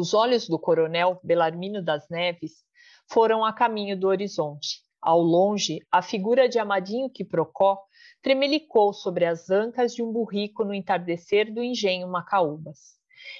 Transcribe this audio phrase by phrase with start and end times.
[0.00, 2.64] Os olhos do coronel Belarmino das Neves
[3.06, 4.80] foram a caminho do horizonte.
[4.98, 7.78] Ao longe, a figura de Amadinho Quiprocó
[8.22, 12.78] tremelicou sobre as ancas de um burrico no entardecer do engenho Macaúbas.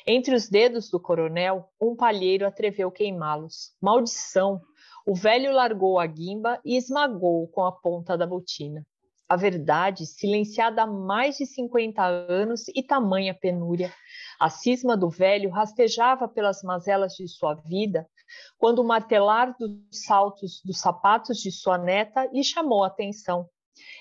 [0.06, 3.74] Entre os dedos do coronel, um palheiro atreveu queimá-los.
[3.80, 4.60] Maldição!
[5.06, 8.86] O velho largou a guimba e esmagou-o com a ponta da botina.
[9.30, 13.94] A verdade, silenciada há mais de 50 anos e tamanha penúria.
[14.40, 18.10] A cisma do velho rastejava pelas mazelas de sua vida,
[18.58, 23.48] quando o martelar dos saltos dos sapatos de sua neta lhe chamou a atenção.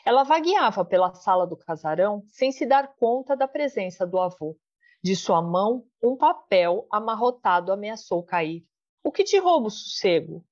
[0.04, 4.58] Ela vagueava pela sala do casarão sem se dar conta da presença do avô.
[5.04, 8.66] De sua mão, um papel amarrotado ameaçou cair.
[9.04, 10.44] O que te rouba o sossego?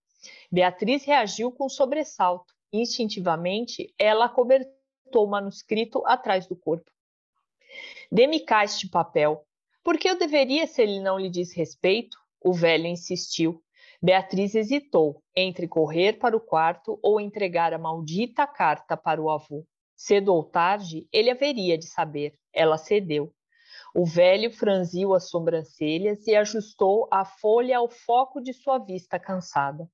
[0.51, 2.56] Beatriz reagiu com sobressalto.
[2.71, 6.91] Instintivamente, ela acobertou o manuscrito atrás do corpo.
[8.11, 9.45] Dê-me cá este papel.
[9.83, 12.17] Por que eu deveria se ele não lhe diz respeito?
[12.43, 13.61] O velho insistiu.
[14.01, 19.65] Beatriz hesitou entre correr para o quarto ou entregar a maldita carta para o avô.
[19.95, 22.37] Cedo ou tarde, ele haveria de saber.
[22.53, 23.33] Ela cedeu.
[23.95, 29.89] O velho franziu as sobrancelhas e ajustou a folha ao foco de sua vista cansada.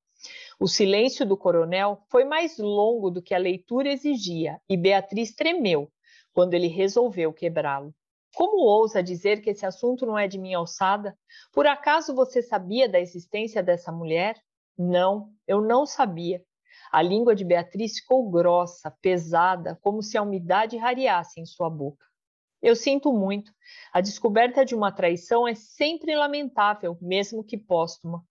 [0.59, 5.91] O silêncio do coronel foi mais longo do que a leitura exigia e Beatriz tremeu
[6.33, 7.93] quando ele resolveu quebrá-lo.
[8.35, 11.15] Como ousa dizer que esse assunto não é de minha alçada?
[11.51, 14.41] Por acaso você sabia da existência dessa mulher?
[14.77, 16.43] Não, eu não sabia.
[16.91, 22.05] A língua de Beatriz ficou grossa, pesada, como se a umidade rareasse em sua boca.
[22.61, 23.51] Eu sinto muito.
[23.91, 28.23] A descoberta de uma traição é sempre lamentável, mesmo que póstuma.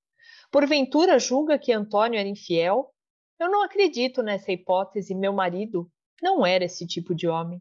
[0.53, 2.92] Porventura julga que Antônio era infiel?
[3.41, 5.14] Eu não acredito nessa hipótese.
[5.14, 7.59] Meu marido não era esse tipo de homem.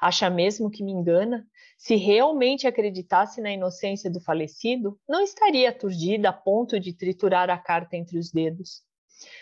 [0.00, 1.46] Acha mesmo que me engana?
[1.76, 7.58] Se realmente acreditasse na inocência do falecido, não estaria aturdida a ponto de triturar a
[7.58, 8.84] carta entre os dedos.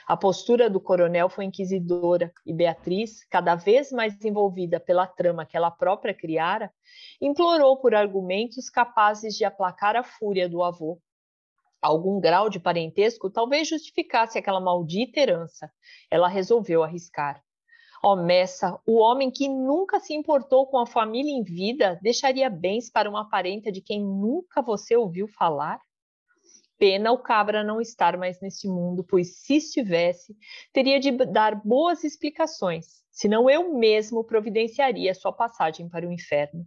[0.09, 5.57] A postura do coronel foi inquisidora e Beatriz, cada vez mais envolvida pela trama que
[5.57, 6.69] ela própria criara,
[7.21, 11.01] implorou por argumentos capazes de aplacar a fúria do avô
[11.81, 15.71] algum grau de parentesco talvez justificasse aquela maldita herança.
[16.11, 17.43] Ela resolveu arriscar.
[18.03, 22.49] Ó oh, Messa, o homem que nunca se importou com a família em vida deixaria
[22.49, 25.81] bens para uma parenta de quem nunca você ouviu falar?
[26.79, 30.37] Pena o cabra não estar mais neste mundo, pois se estivesse,
[30.73, 36.65] teria de dar boas explicações, senão eu mesmo providenciaria sua passagem para o inferno.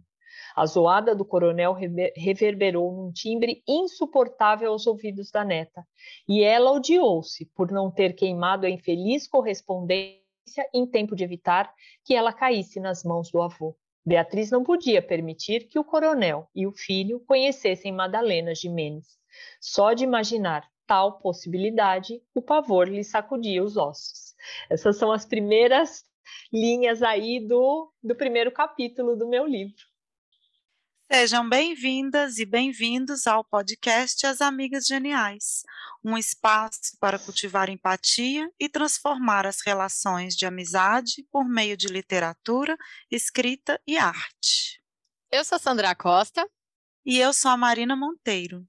[0.54, 1.74] A zoada do coronel
[2.14, 5.86] reverberou num timbre insuportável aos ouvidos da neta,
[6.28, 10.22] e ela odiou-se por não ter queimado a infeliz correspondência
[10.74, 11.72] em tempo de evitar
[12.04, 13.76] que ela caísse nas mãos do avô.
[14.04, 19.06] Beatriz não podia permitir que o coronel e o filho conhecessem Madalena Jimenez.
[19.60, 24.34] Só de imaginar tal possibilidade, o pavor lhe sacudia os ossos.
[24.68, 26.04] Essas são as primeiras
[26.52, 29.91] linhas aí do, do primeiro capítulo do meu livro.
[31.14, 35.62] Sejam bem-vindas e bem-vindos ao podcast As Amigas Geniais,
[36.02, 42.78] um espaço para cultivar empatia e transformar as relações de amizade por meio de literatura,
[43.10, 44.82] escrita e arte.
[45.30, 46.48] Eu sou Sandra Costa.
[47.04, 48.66] E eu sou a Marina Monteiro.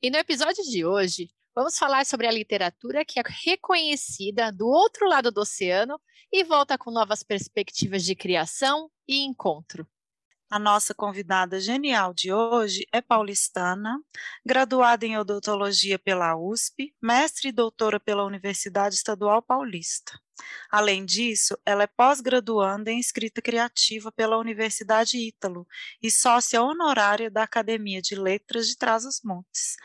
[0.00, 5.08] E no episódio de hoje, vamos falar sobre a literatura que é reconhecida do outro
[5.08, 6.00] lado do oceano
[6.32, 9.84] e volta com novas perspectivas de criação e encontro.
[10.50, 14.00] A nossa convidada genial de hoje é paulistana,
[14.44, 20.20] graduada em odontologia pela USP, mestre e doutora pela Universidade Estadual Paulista.
[20.70, 25.66] Além disso, ela é pós-graduanda em escrita criativa pela Universidade Ítalo
[26.02, 29.76] e sócia honorária da Academia de Letras de Trás-os-Montes.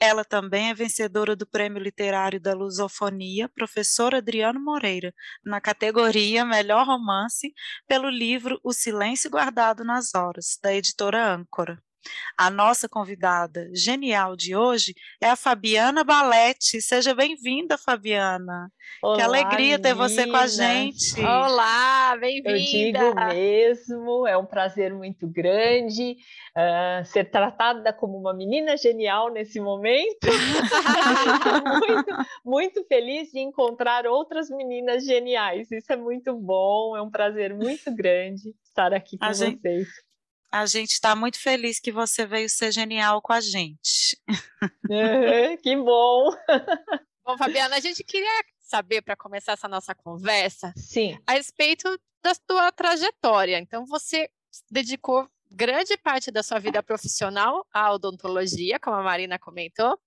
[0.00, 5.14] Ela também é vencedora do Prêmio Literário da Lusofonia, professor Adriano Moreira,
[5.44, 7.54] na categoria Melhor Romance,
[7.86, 11.80] pelo livro O Silêncio Guardado nas Horas, da editora Âncora.
[12.36, 16.80] A nossa convidada genial de hoje é a Fabiana Balete.
[16.80, 18.70] Seja bem-vinda, Fabiana.
[19.02, 21.20] Olá, que alegria ter você com a gente.
[21.20, 22.98] Olá, bem-vinda.
[22.98, 26.16] Eu digo mesmo, é um prazer muito grande
[26.56, 30.26] uh, ser tratada como uma menina genial nesse momento.
[31.80, 35.70] muito, muito feliz de encontrar outras meninas geniais.
[35.70, 39.58] Isso é muito bom, é um prazer muito grande estar aqui com a vocês.
[39.58, 40.11] Gente
[40.52, 44.20] a gente está muito feliz que você veio ser genial com a gente.
[44.90, 46.30] É, que bom!
[47.24, 51.18] Bom, Fabiana, a gente queria saber, para começar essa nossa conversa, Sim.
[51.26, 51.88] a respeito
[52.22, 53.58] da sua trajetória.
[53.58, 54.28] Então, você
[54.70, 59.98] dedicou grande parte da sua vida profissional a odontologia, como a Marina comentou,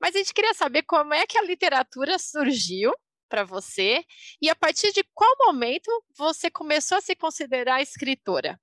[0.00, 2.92] mas a gente queria saber como é que a literatura surgiu
[3.28, 4.04] para você
[4.40, 8.58] e a partir de qual momento você começou a se considerar escritora?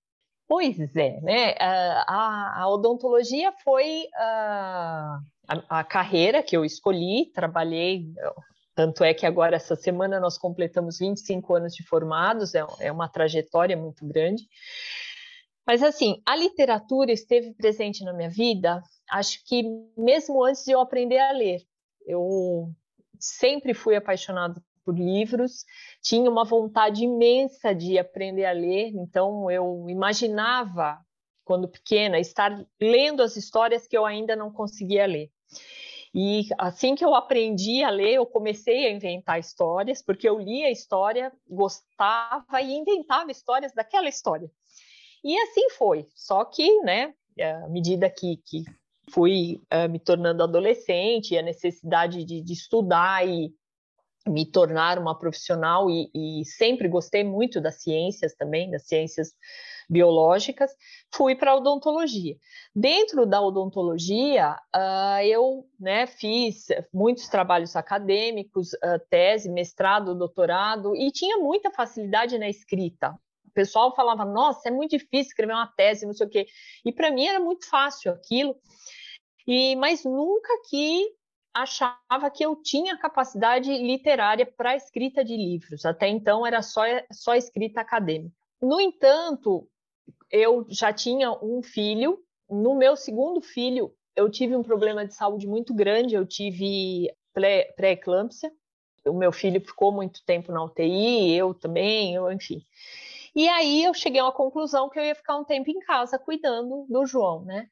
[0.47, 1.55] Pois é, né?
[1.59, 8.05] A, a odontologia foi a, a, a, carreira que eu escolhi, trabalhei,
[8.75, 13.07] tanto é que agora, essa semana, nós completamos 25 anos de formados, é, é uma
[13.07, 14.43] trajetória muito grande.
[15.65, 19.63] Mas, assim, a literatura esteve presente na minha vida, acho que
[19.97, 21.61] mesmo antes de eu aprender a ler.
[22.05, 22.69] Eu
[23.17, 25.65] sempre fui apaixonado por livros,
[26.01, 30.99] tinha uma vontade imensa de aprender a ler, então eu imaginava,
[31.43, 35.31] quando pequena, estar lendo as histórias que eu ainda não conseguia ler.
[36.13, 40.67] E assim que eu aprendi a ler, eu comecei a inventar histórias, porque eu lia
[40.67, 44.49] a história, gostava e inventava histórias daquela história.
[45.21, 46.07] E assim foi.
[46.15, 48.63] Só que, né, à medida que, que
[49.09, 53.53] fui uh, me tornando adolescente, a necessidade de, de, estudar e
[54.27, 59.33] me tornar uma profissional, e, e sempre gostei muito das ciências também, das ciências
[59.89, 60.71] biológicas,
[61.13, 62.35] fui para a odontologia.
[62.75, 71.11] Dentro da odontologia, uh, eu né, fiz muitos trabalhos acadêmicos, uh, tese, mestrado, doutorado, e
[71.11, 73.15] tinha muita facilidade na escrita
[73.55, 76.45] pessoal falava, nossa, é muito difícil escrever uma tese, não sei o quê.
[76.83, 78.55] E para mim era muito fácil aquilo.
[79.47, 81.07] E mas nunca que
[81.55, 85.85] achava que eu tinha capacidade literária para escrita de livros.
[85.85, 86.81] Até então era só
[87.11, 88.35] só escrita acadêmica.
[88.61, 89.67] No entanto,
[90.29, 92.21] eu já tinha um filho.
[92.49, 96.13] No meu segundo filho, eu tive um problema de saúde muito grande.
[96.13, 98.51] Eu tive pré-eclâmpsia.
[99.05, 102.65] O meu filho ficou muito tempo na UTI, eu também, eu, enfim.
[103.35, 106.17] E aí eu cheguei a uma conclusão que eu ia ficar um tempo em casa
[106.17, 107.69] cuidando do João, né?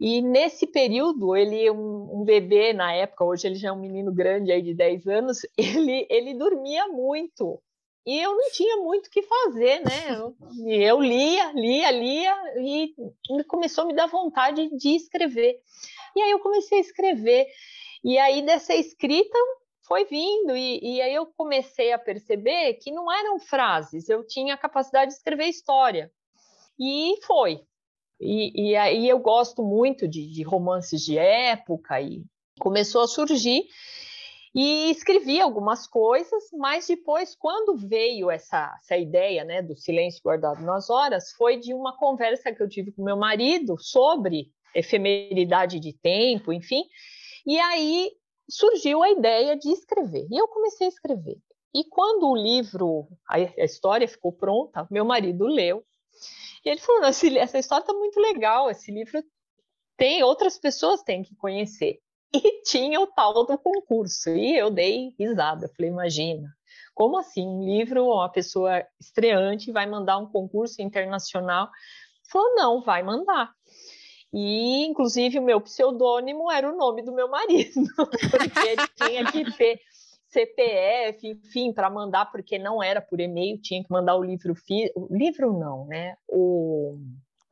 [0.00, 4.10] E nesse período, ele, um, um, bebê na época, hoje ele já é um menino
[4.10, 7.62] grande aí de 10 anos, ele, ele dormia muito.
[8.06, 10.16] E eu não tinha muito o que fazer, né?
[10.18, 10.34] Eu,
[10.66, 12.94] eu lia, lia, lia, e
[13.46, 15.60] começou a me dar vontade de escrever.
[16.16, 17.46] E aí eu comecei a escrever.
[18.02, 19.38] E aí dessa escrita
[19.86, 24.54] foi vindo, e, e, aí eu comecei a perceber que não eram frases, eu tinha
[24.54, 26.10] a capacidade de escrever história.
[26.78, 27.60] E foi.
[28.20, 32.22] E, e aí eu gosto muito de, de romances de época, e
[32.60, 33.64] começou a surgir.
[34.54, 40.60] E escrevi algumas coisas, mas depois, quando veio essa, essa ideia né, do silêncio guardado
[40.62, 45.92] nas horas, foi de uma conversa que eu tive com meu marido sobre efemeridade de
[45.92, 46.84] tempo, enfim.
[47.46, 48.10] E aí
[48.48, 50.26] surgiu a ideia de escrever.
[50.28, 51.38] E eu comecei a escrever.
[51.72, 55.84] E quando o livro, a, a história ficou pronta, meu marido leu.
[56.64, 59.22] E ele falou: essa história está muito legal, esse livro
[59.96, 61.98] tem, outras pessoas têm que conhecer.
[62.32, 64.30] E tinha o tal do concurso.
[64.30, 65.66] E eu dei risada.
[65.66, 66.48] Eu falei: imagina,
[66.94, 67.44] como assim?
[67.44, 71.64] Um livro, uma pessoa estreante vai mandar um concurso internacional?
[71.64, 73.52] Ele falou: não, vai mandar.
[74.32, 77.72] E, inclusive, o meu pseudônimo era o nome do meu marido,
[78.30, 79.80] porque ele tinha que ter
[80.30, 85.08] CPF, enfim, para mandar, porque não era por e-mail, tinha que mandar o livro físico.
[85.10, 86.16] O livro não, né?
[86.28, 86.98] O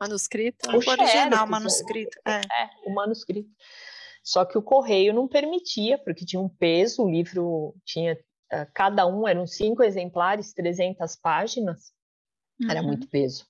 [0.01, 0.71] manuscrito.
[0.71, 2.19] O, o original, o manuscrito.
[2.27, 2.37] É.
[2.37, 3.51] é, o manuscrito.
[4.23, 8.15] Só que o correio não permitia, porque tinha um peso, o livro tinha.
[8.51, 11.93] Uh, cada um eram cinco exemplares, 300 páginas,
[12.61, 12.71] uhum.
[12.71, 13.45] era muito peso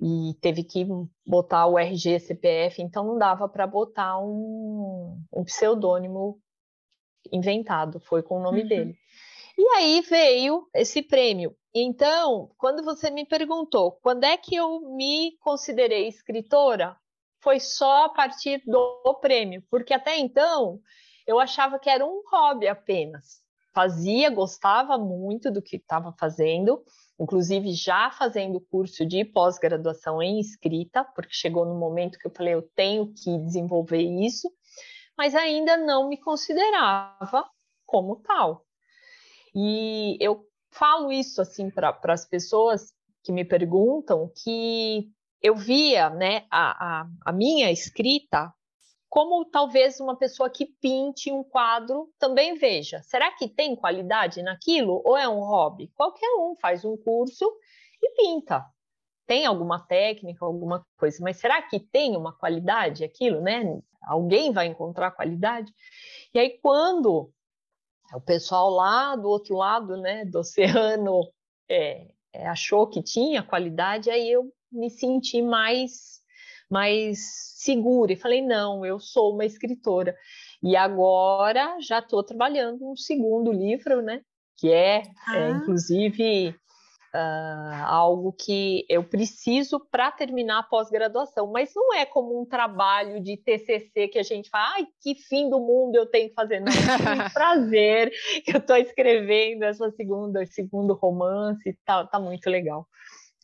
[0.00, 0.86] e teve que
[1.26, 6.40] botar o RG, CPF, então não dava para botar um, um, pseudônimo
[7.32, 8.68] inventado, foi com o nome uhum.
[8.68, 8.96] dele.
[9.56, 11.54] E aí veio esse prêmio.
[11.74, 16.96] Então, quando você me perguntou quando é que eu me considerei escritora,
[17.40, 20.80] foi só a partir do prêmio, porque até então
[21.26, 23.40] eu achava que era um hobby apenas.
[23.74, 26.82] Fazia, gostava muito do que estava fazendo,
[27.20, 32.54] inclusive já fazendo curso de pós-graduação em escrita, porque chegou no momento que eu falei,
[32.54, 34.50] eu tenho que desenvolver isso,
[35.18, 37.50] mas ainda não me considerava
[37.84, 38.64] como tal.
[39.52, 42.94] E eu falo isso assim para as pessoas
[43.24, 45.10] que me perguntam que
[45.42, 48.54] eu via né, a, a, a minha escrita
[49.08, 53.02] como talvez uma pessoa que pinte um quadro também veja.
[53.02, 55.90] Será que tem qualidade naquilo ou é um hobby?
[55.94, 57.50] Qualquer um faz um curso
[58.00, 58.64] e pinta.
[59.28, 63.78] Tem alguma técnica, alguma coisa, mas será que tem uma qualidade aquilo, né?
[64.02, 65.70] Alguém vai encontrar qualidade?
[66.32, 67.30] E aí quando
[68.14, 71.30] o pessoal lá do outro lado, né, do oceano,
[71.68, 76.18] é, é, achou que tinha qualidade, aí eu me senti mais
[76.70, 77.18] mais
[77.56, 80.16] segura e falei não, eu sou uma escritora.
[80.62, 84.22] E agora já estou trabalhando um segundo livro, né?
[84.56, 85.38] Que é, é ah.
[85.38, 86.54] é inclusive
[87.18, 93.20] uh, algo que eu preciso para terminar a pós-graduação, mas não é como um trabalho
[93.20, 96.60] de TCC que a gente fala, ai, que fim do mundo eu tenho que fazer,
[96.60, 98.12] não, é um prazer
[98.44, 102.86] que eu estou escrevendo essa segunda, segundo romance, tá, tá muito legal.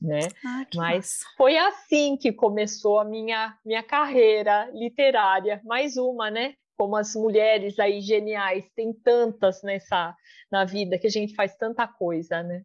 [0.00, 0.20] Né?
[0.44, 1.24] Ah, Mas massa.
[1.36, 5.62] foi assim que começou a minha, minha carreira literária.
[5.64, 6.54] Mais uma, né?
[6.76, 10.14] Como as mulheres aí geniais, tem tantas nessa
[10.50, 12.64] na vida que a gente faz tanta coisa, né?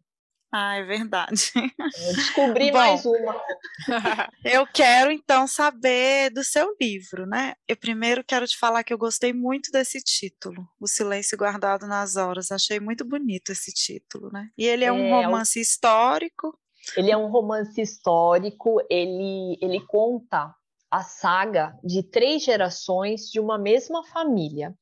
[0.52, 1.52] Ah, é verdade.
[1.56, 3.40] Eu descobri Bom, mais uma.
[4.44, 7.54] eu quero então saber do seu livro, né?
[7.68, 12.16] Eu primeiro quero te falar que eu gostei muito desse título, O Silêncio Guardado nas
[12.16, 12.50] Horas.
[12.50, 14.48] Achei muito bonito esse título, né?
[14.58, 15.62] E ele é, é um romance é o...
[15.62, 16.58] histórico.
[16.96, 20.52] Ele é um romance histórico, ele, ele conta
[20.90, 24.74] a saga de três gerações de uma mesma família,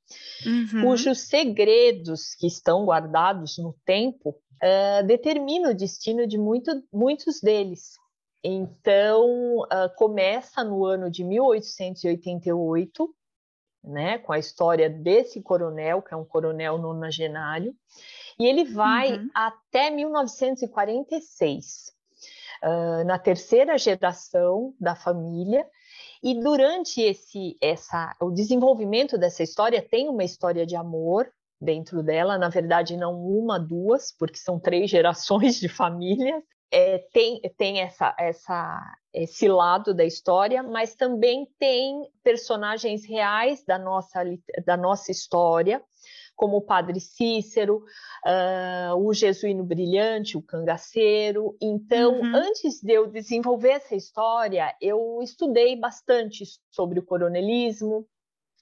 [0.46, 0.82] uhum.
[0.82, 7.94] cujos segredos que estão guardados no tempo uh, determina o destino de muito, muitos deles.
[8.42, 13.14] Então, uh, começa no ano de 1888,
[13.84, 17.74] né, com a história desse coronel, que é um coronel nonagenário,
[18.38, 19.28] e ele vai uhum.
[19.34, 21.92] até 1946,
[22.62, 25.68] uh, na terceira geração da família,
[26.22, 31.28] e durante esse, essa, o desenvolvimento dessa história tem uma história de amor
[31.60, 36.42] dentro dela, na verdade não uma, duas, porque são três gerações de famílias.
[36.70, 43.78] É, tem tem essa, essa, esse lado da história, mas também tem personagens reais da
[43.78, 44.22] nossa,
[44.66, 45.82] da nossa história,
[46.36, 47.82] como o Padre Cícero,
[48.24, 51.56] uh, o Jesuíno Brilhante, o Cangaceiro.
[51.60, 52.36] Então, uhum.
[52.36, 58.06] antes de eu desenvolver essa história, eu estudei bastante sobre o coronelismo,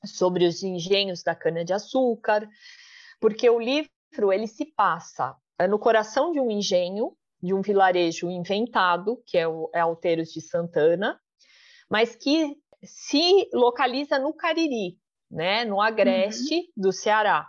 [0.07, 2.49] sobre os engenhos da cana-de-açúcar,
[3.21, 8.31] porque o livro ele se passa é, no coração de um engenho, de um vilarejo
[8.31, 11.21] inventado, que é o é Alteiros de Santana,
[11.89, 14.99] mas que se localiza no Cariri,
[15.31, 16.67] né, no agreste uhum.
[16.77, 17.49] do Ceará,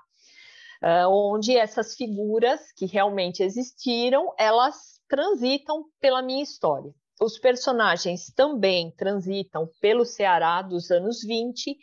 [0.82, 6.92] uh, onde essas figuras que realmente existiram, elas transitam pela minha história.
[7.20, 11.76] Os personagens também transitam pelo Ceará dos anos 20, uh,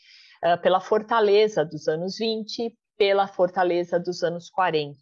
[0.43, 4.99] ah, pela Fortaleza dos anos 20, pela Fortaleza dos anos 40.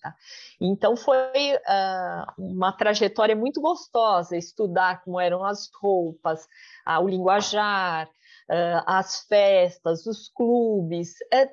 [0.61, 6.45] Então foi uh, uma trajetória muito gostosa estudar como eram as roupas,
[6.87, 11.49] uh, o linguajar, uh, as festas, os clubes, é,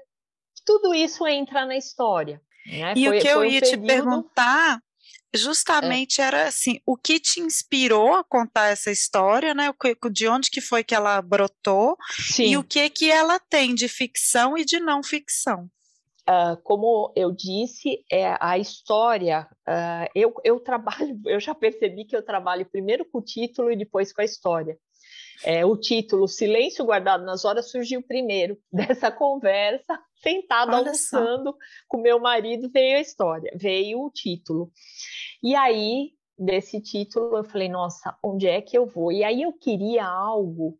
[0.65, 2.41] tudo isso entra na história.
[2.65, 2.93] Né?
[2.95, 3.81] E foi, o que eu ia um período...
[3.81, 4.79] te perguntar
[5.33, 6.25] justamente é.
[6.25, 9.73] era assim, o que te inspirou a contar essa história, né?
[10.11, 12.51] De onde que foi que ela brotou Sim.
[12.51, 15.69] e o que que ela tem de ficção e de não ficção.
[16.29, 19.47] Uh, como eu disse, é a história.
[19.67, 23.75] Uh, eu, eu trabalho, eu já percebi que eu trabalho primeiro com o título e
[23.75, 24.77] depois com a história.
[25.43, 31.57] É, o título Silêncio Guardado nas Horas surgiu primeiro dessa conversa, sentado Olha almoçando só.
[31.87, 34.71] com meu marido, veio a história, veio o título.
[35.41, 39.11] E aí, desse título, eu falei, nossa, onde é que eu vou?
[39.11, 40.77] E aí eu queria algo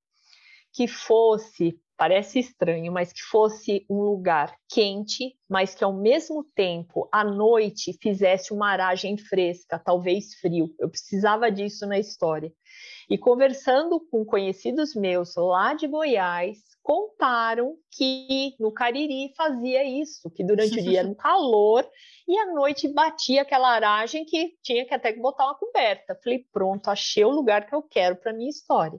[0.79, 7.09] que fosse parece estranho, mas que fosse um lugar quente, mas que ao mesmo tempo
[7.11, 10.73] à noite fizesse uma aragem fresca, talvez frio.
[10.79, 12.53] Eu precisava disso na história.
[13.09, 20.45] E conversando com conhecidos meus lá de Goiás, contaram que no Cariri fazia isso, que
[20.45, 21.85] durante o dia era um calor
[22.25, 26.17] e à noite batia aquela aragem que tinha que até botar uma coberta.
[26.23, 28.97] Falei, pronto, achei o lugar que eu quero para minha história.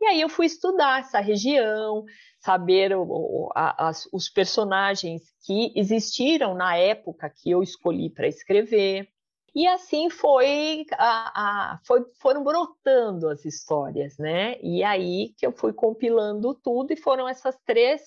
[0.00, 2.04] E aí eu fui estudar essa região,
[2.38, 9.08] saber o, a, as, os personagens que existiram na época que eu escolhi para escrever.
[9.54, 14.58] E assim foi, a, a, foi, foram brotando as histórias, né?
[14.62, 18.00] E aí que eu fui compilando tudo e foram essas três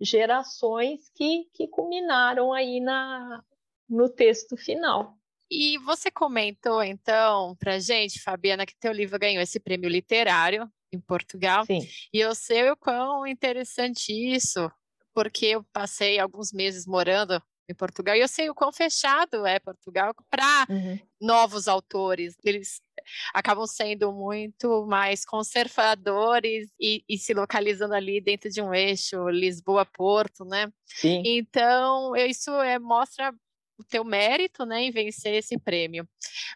[0.00, 3.42] gerações que, que culminaram aí na,
[3.88, 5.14] no texto final.
[5.48, 11.00] E você comentou então para gente, Fabiana, que teu livro ganhou esse prêmio literário em
[11.00, 11.64] Portugal.
[11.66, 11.86] Sim.
[12.12, 14.70] E eu sei o quão interessante isso,
[15.14, 19.58] porque eu passei alguns meses morando em Portugal e eu sei o quão fechado é
[19.58, 20.98] Portugal para uhum.
[21.20, 22.36] novos autores.
[22.44, 22.80] Eles
[23.34, 30.44] acabam sendo muito mais conservadores e, e, se localizando ali dentro de um eixo Lisboa-Porto,
[30.44, 30.72] né?
[30.86, 31.22] Sim.
[31.24, 33.32] Então, isso é, mostra
[33.78, 36.08] o teu mérito né, em vencer esse prêmio.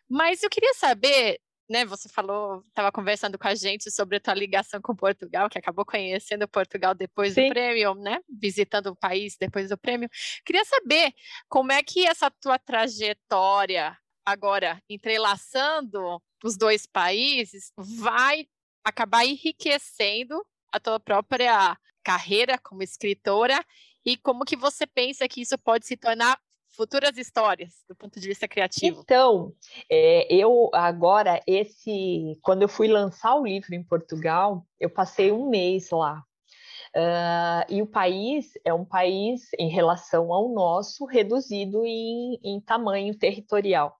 [0.08, 1.38] Mas eu queria saber
[1.70, 5.56] né, você falou, estava conversando com a gente sobre a tua ligação com Portugal, que
[5.56, 7.46] acabou conhecendo Portugal depois Sim.
[7.46, 8.18] do prêmio, né?
[8.28, 10.10] Visitando o país depois do prêmio.
[10.44, 11.12] Queria saber
[11.48, 13.96] como é que essa tua trajetória
[14.26, 18.46] agora entrelaçando os dois países vai
[18.84, 23.64] acabar enriquecendo a tua própria carreira como escritora
[24.04, 26.36] e como que você pensa que isso pode se tornar
[26.70, 29.00] futuras histórias do ponto de vista criativo?
[29.02, 29.52] Então,
[29.90, 35.48] é, eu agora esse, quando eu fui lançar o livro em Portugal, eu passei um
[35.48, 36.22] mês lá.
[36.96, 43.16] Uh, e o país é um país, em relação ao nosso, reduzido em, em tamanho
[43.16, 43.96] territorial.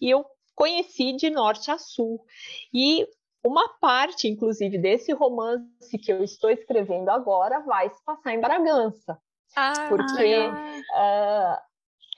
[0.00, 0.24] E eu
[0.54, 2.24] conheci de norte a sul.
[2.74, 3.06] E
[3.44, 9.18] uma parte, inclusive, desse romance que eu estou escrevendo agora vai se passar em Bragança.
[9.54, 10.50] Ah, porque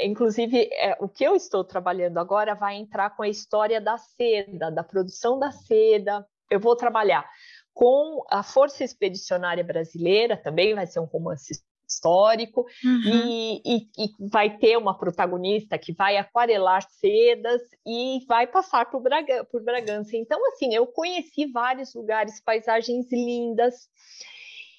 [0.00, 4.70] Inclusive, é, o que eu estou trabalhando agora vai entrar com a história da seda,
[4.70, 6.26] da produção da seda.
[6.50, 7.24] Eu vou trabalhar
[7.72, 13.02] com a Força Expedicionária Brasileira, também vai ser um romance histórico, uhum.
[13.04, 19.00] e, e, e, vai ter uma protagonista que vai aquarelar sedas e vai passar por,
[19.00, 20.16] Braga, por Bragança.
[20.16, 23.88] Então, assim, eu conheci vários lugares, paisagens lindas,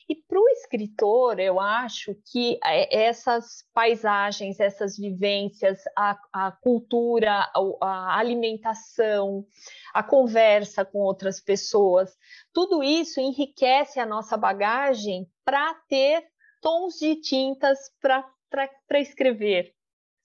[0.07, 7.51] e para o escritor, eu acho que é, essas paisagens, essas vivências, a, a cultura,
[7.53, 9.45] a, a alimentação,
[9.93, 12.15] a conversa com outras pessoas,
[12.53, 16.24] tudo isso enriquece a nossa bagagem para ter
[16.62, 19.75] tons de tintas para escrever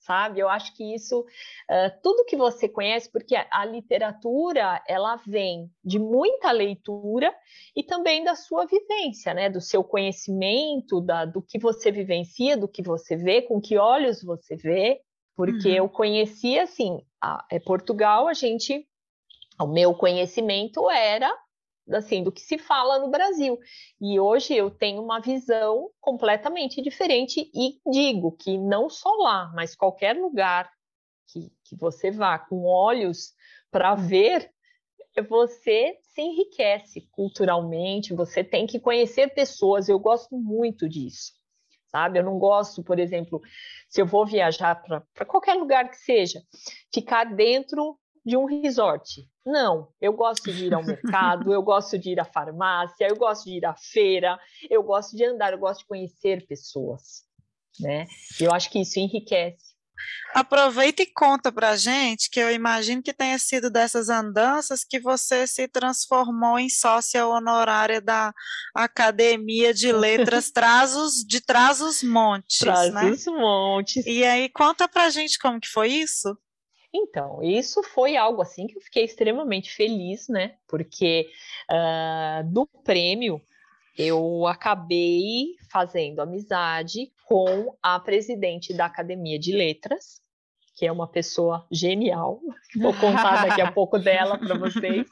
[0.01, 0.41] sabe?
[0.41, 5.71] Eu acho que isso, uh, tudo que você conhece, porque a, a, literatura, ela vem
[5.85, 7.33] de muita leitura
[7.77, 9.49] e também da sua vivência, né?
[9.49, 14.23] Do seu conhecimento, da, do que você vivencia, do que você vê, com que olhos
[14.23, 15.01] você vê,
[15.37, 15.77] porque uhum.
[15.77, 18.87] eu conheci, assim, a, é Portugal, a gente,
[19.61, 21.31] o meu conhecimento era
[21.97, 23.59] assim, do que se fala no Brasil.
[24.01, 29.75] E hoje eu tenho uma visão completamente diferente e digo que não só lá, mas
[29.75, 30.71] qualquer lugar
[31.27, 33.33] que, que você vá com olhos
[33.71, 34.51] para ver,
[35.29, 41.33] você se enriquece culturalmente, você tem que conhecer pessoas, eu gosto muito disso.
[41.87, 42.21] Sabe?
[42.21, 43.41] Eu não gosto, por exemplo,
[43.89, 46.41] se eu vou viajar para qualquer lugar que seja,
[46.95, 49.29] ficar dentro de um resort.
[49.45, 53.45] Não, eu gosto de ir ao mercado, eu gosto de ir à farmácia, eu gosto
[53.45, 57.25] de ir à feira, eu gosto de andar, eu gosto de conhecer pessoas,
[57.79, 58.07] né?
[58.39, 59.71] Eu acho que isso enriquece.
[60.35, 65.47] Aproveita e conta para gente, que eu imagino que tenha sido dessas andanças que você
[65.47, 68.33] se transformou em sócia honorária da
[68.75, 73.13] Academia de Letras Trazos, de Trazos Montes, Trazos né?
[73.27, 74.07] Montes.
[74.07, 76.39] E aí, conta para gente como que foi isso?
[76.93, 80.57] Então, isso foi algo assim que eu fiquei extremamente feliz, né?
[80.67, 81.31] Porque
[81.71, 83.41] uh, do prêmio
[83.97, 90.21] eu acabei fazendo amizade com a presidente da Academia de Letras,
[90.75, 92.41] que é uma pessoa genial.
[92.77, 95.07] Vou contar daqui a pouco dela para vocês.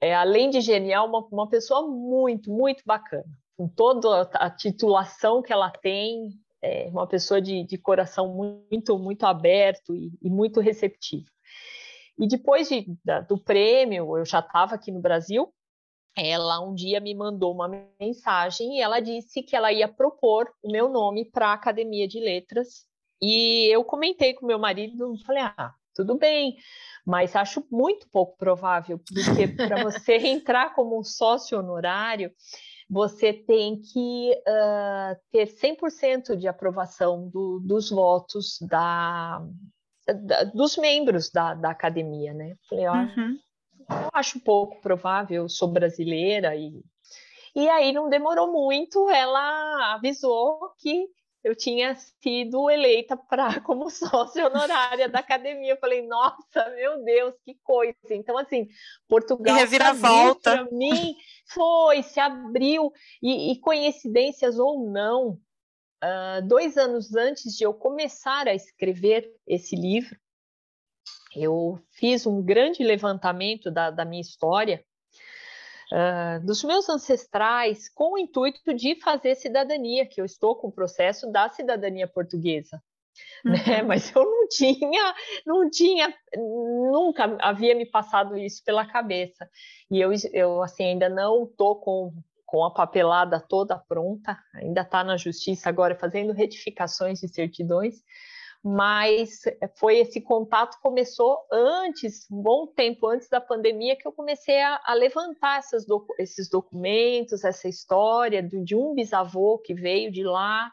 [0.00, 3.24] É, além de genial, uma, uma pessoa muito, muito bacana.
[3.56, 6.30] Com toda a titulação que ela tem,
[6.62, 11.26] é uma pessoa de, de coração muito, muito aberto e, e muito receptivo.
[12.18, 15.52] E depois de, da, do prêmio, eu já estava aqui no Brasil,
[16.16, 17.68] ela um dia me mandou uma
[17.98, 22.20] mensagem e ela disse que ela ia propor o meu nome para a Academia de
[22.20, 22.84] Letras.
[23.22, 26.56] E eu comentei com meu marido, falei, ah, tudo bem,
[27.06, 32.32] mas acho muito pouco provável, porque para você entrar como um sócio honorário,
[32.90, 39.40] você tem que uh, ter 100% de aprovação do, dos votos da,
[40.06, 42.56] da, dos membros da, da academia, né?
[42.68, 43.38] Falei, ó, uhum.
[43.88, 46.82] eu acho pouco provável, sou brasileira e
[47.54, 51.08] e aí não demorou muito, ela avisou que
[51.42, 55.72] eu tinha sido eleita para como sócia honorária da academia.
[55.72, 57.96] Eu falei, nossa, meu Deus, que coisa!
[58.10, 58.68] Então, assim,
[59.08, 59.56] Portugal.
[59.56, 60.64] E reviravolta.
[60.64, 62.92] Para mim, foi, se abriu.
[63.22, 65.38] E, e coincidências ou não,
[66.04, 70.16] uh, dois anos antes de eu começar a escrever esse livro,
[71.34, 74.84] eu fiz um grande levantamento da, da minha história
[75.92, 80.72] uh, dos meus ancestrais com o intuito de fazer cidadania, que eu estou com o
[80.72, 82.82] processo da cidadania portuguesa.
[83.44, 83.52] Né?
[83.52, 83.66] Uhum.
[83.66, 83.82] Né?
[83.86, 85.14] Mas eu não tinha,
[85.46, 89.48] não tinha, nunca havia me passado isso pela cabeça.
[89.90, 92.12] E eu, eu assim, ainda não estou com,
[92.46, 97.96] com a papelada toda pronta, ainda está na justiça agora fazendo retificações de certidões,
[98.62, 99.40] mas
[99.76, 104.80] foi esse contato começou antes, um bom tempo antes da pandemia, que eu comecei a,
[104.84, 105.60] a levantar
[106.18, 110.70] esses documentos, essa história de, de um bisavô que veio de lá,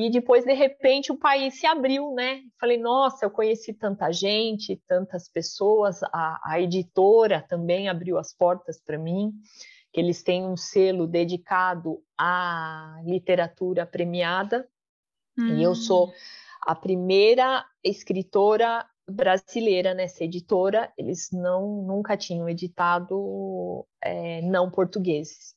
[0.00, 2.42] e depois, de repente, o país se abriu, né?
[2.60, 6.02] Falei, nossa, eu conheci tanta gente, tantas pessoas.
[6.12, 9.32] A, a editora também abriu as portas para mim,
[9.92, 14.68] que eles têm um selo dedicado à literatura premiada.
[15.36, 15.56] Hum.
[15.56, 16.12] E eu sou hum.
[16.68, 20.92] A primeira escritora brasileira nessa editora.
[20.98, 25.54] Eles não nunca tinham editado é, não portugueses.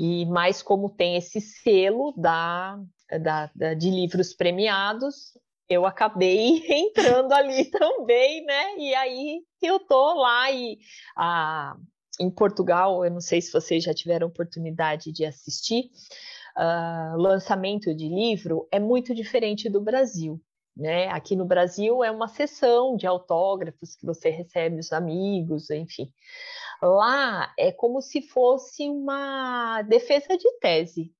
[0.00, 2.80] E mais como tem esse selo da
[3.20, 5.36] da, da, de livros premiados,
[5.68, 8.78] eu acabei entrando ali também, né?
[8.78, 10.78] E aí eu tô lá e
[11.18, 11.76] a,
[12.18, 15.90] em Portugal, eu não sei se vocês já tiveram oportunidade de assistir,
[16.56, 20.40] uh, lançamento de livro é muito diferente do Brasil.
[20.76, 21.08] Né?
[21.08, 26.12] Aqui no Brasil é uma sessão de autógrafos que você recebe os amigos, enfim.
[26.82, 31.14] Lá é como se fosse uma defesa de tese,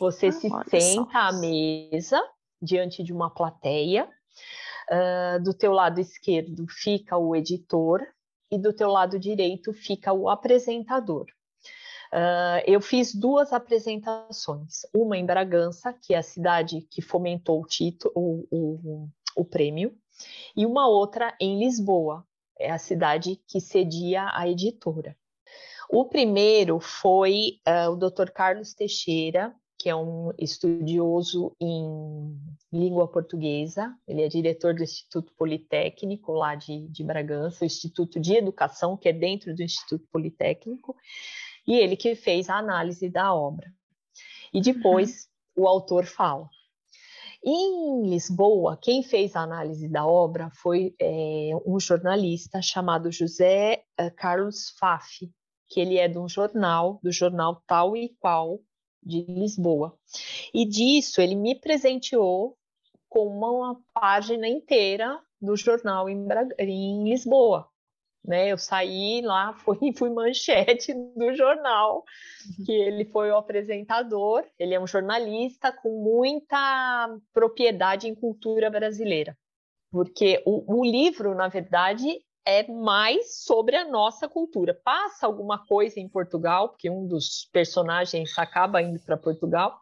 [0.00, 1.18] você ah, se senta só.
[1.18, 2.20] à mesa
[2.60, 4.08] diante de uma plateia.
[4.90, 8.00] Uh, do teu lado esquerdo fica o editor
[8.50, 11.26] e do teu lado direito fica o apresentador.
[12.12, 17.66] Uh, eu fiz duas apresentações, uma em Bragança, que é a cidade que fomentou o
[17.66, 19.96] título, o, o, o prêmio,
[20.54, 22.26] e uma outra em Lisboa,
[22.58, 25.16] é a cidade que cedia a editora.
[25.90, 28.30] O primeiro foi uh, o Dr.
[28.30, 32.38] Carlos Teixeira, que é um estudioso em
[32.72, 38.34] língua portuguesa, ele é diretor do Instituto Politécnico lá de, de Bragança, o Instituto de
[38.34, 40.94] Educação, que é dentro do Instituto Politécnico,
[41.66, 43.72] e ele que fez a análise da obra.
[44.52, 45.64] E depois uhum.
[45.64, 46.48] o autor fala.
[47.44, 54.10] Em Lisboa, quem fez a análise da obra foi é, um jornalista chamado José eh,
[54.10, 55.28] Carlos Faf,
[55.68, 58.60] que ele é de um jornal, do jornal Tal e Qual,
[59.02, 59.98] de Lisboa.
[60.54, 62.56] E disso ele me presenteou
[63.08, 66.24] com uma página inteira do jornal em,
[66.58, 67.68] em Lisboa.
[68.24, 72.04] Né, eu saí lá, fui, fui manchete do jornal,
[72.58, 72.64] uhum.
[72.64, 79.36] que ele foi o apresentador, ele é um jornalista com muita propriedade em cultura brasileira,
[79.90, 84.74] porque o, o livro, na verdade, é mais sobre a nossa cultura.
[84.84, 89.78] Passa alguma coisa em Portugal, porque um dos personagens acaba indo para Portugal,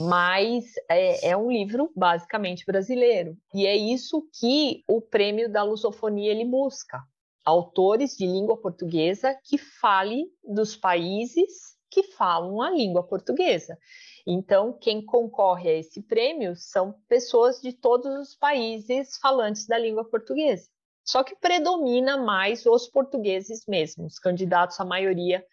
[0.00, 3.36] mas é, é, um livro basicamente brasileiro.
[3.54, 7.02] E é isso que o prêmio da lusofonia ele busca.
[7.46, 13.78] Autores de língua portuguesa que fale dos países que falam a língua portuguesa.
[14.26, 20.04] Então, quem concorre a esse prêmio são pessoas de todos os países falantes da língua
[20.04, 20.68] portuguesa.
[21.04, 25.46] Só que predomina mais os portugueses mesmo, os candidatos, a maioria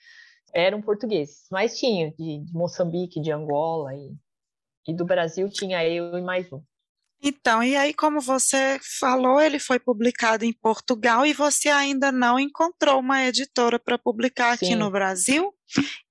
[0.51, 4.15] eram portugueses, mas tinha de, de Moçambique, de Angola e,
[4.87, 6.61] e do Brasil tinha eu e mais um.
[7.25, 12.37] Então, e aí, como você falou, ele foi publicado em Portugal e você ainda não
[12.37, 14.65] encontrou uma editora para publicar Sim.
[14.65, 15.53] aqui no Brasil?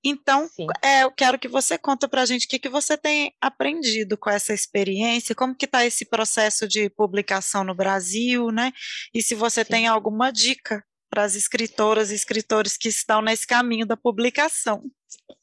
[0.03, 0.49] Então,
[0.83, 4.17] é, eu quero que você conta para a gente o que, que você tem aprendido
[4.17, 8.73] com essa experiência, como que está esse processo de publicação no Brasil, né?
[9.13, 9.69] E se você Sim.
[9.69, 14.81] tem alguma dica para as escritoras e escritores que estão nesse caminho da publicação.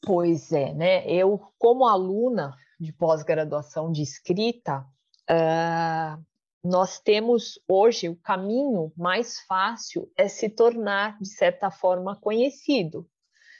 [0.03, 1.09] Pois é, né?
[1.09, 4.85] Eu, como aluna de pós-graduação de escrita,
[5.31, 6.21] Uh,
[6.63, 13.07] nós temos hoje o caminho mais fácil é se tornar, de certa forma, conhecido.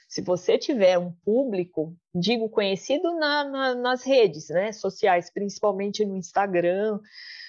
[0.06, 6.16] Se você tiver um público, digo conhecido na, na, nas redes né, sociais, principalmente no
[6.16, 7.00] Instagram,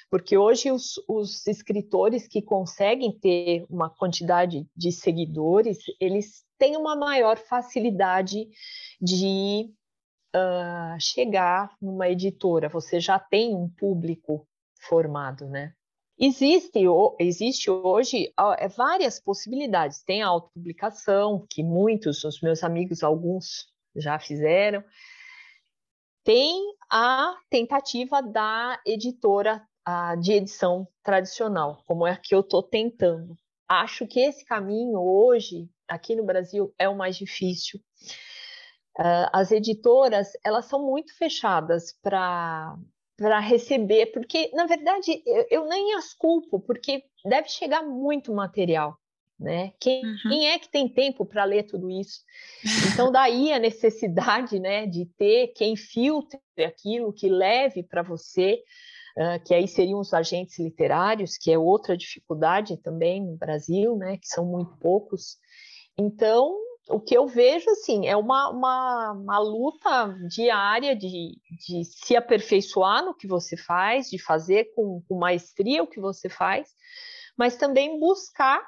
[0.09, 6.95] porque hoje os, os, escritores que conseguem ter uma quantidade de seguidores, eles têm uma
[6.95, 8.47] maior facilidade
[9.01, 9.69] de
[10.35, 14.47] uh, chegar numa editora, você já tem um público
[14.81, 15.73] formado, né?
[16.17, 16.79] Existe,
[17.19, 20.03] existe hoje uh, várias possibilidades.
[20.03, 24.83] Tem a autopublicação, que muitos, os meus amigos, alguns já fizeram.
[26.23, 29.61] Tem a tentativa da editora
[30.21, 33.35] de edição tradicional, como é a que eu estou tentando.
[33.67, 37.81] Acho que esse caminho hoje, aqui no Brasil, é o mais difícil.
[38.99, 42.75] Uh, as editoras elas são muito fechadas para
[43.15, 48.97] para receber, porque na verdade eu, eu, nem as culpo, porque deve chegar muito material,
[49.39, 49.71] né?
[49.79, 50.17] Quem, uhum.
[50.29, 52.21] quem é que tem tempo para ler tudo isso?
[52.91, 58.63] Então daí a necessidade, né, de ter quem filtre aquilo, que leve para você
[59.17, 64.17] uh, que aí seriam os agentes literários, que é outra dificuldade também no Brasil, né,
[64.17, 65.37] que são muito poucos.
[65.97, 66.55] Então,
[66.89, 73.05] o que eu vejo, assim, é uma, uma, uma luta diária de, de se aperfeiçoar
[73.05, 76.69] no que você faz, de fazer com, com maestria o que você faz,
[77.37, 78.61] mas também buscar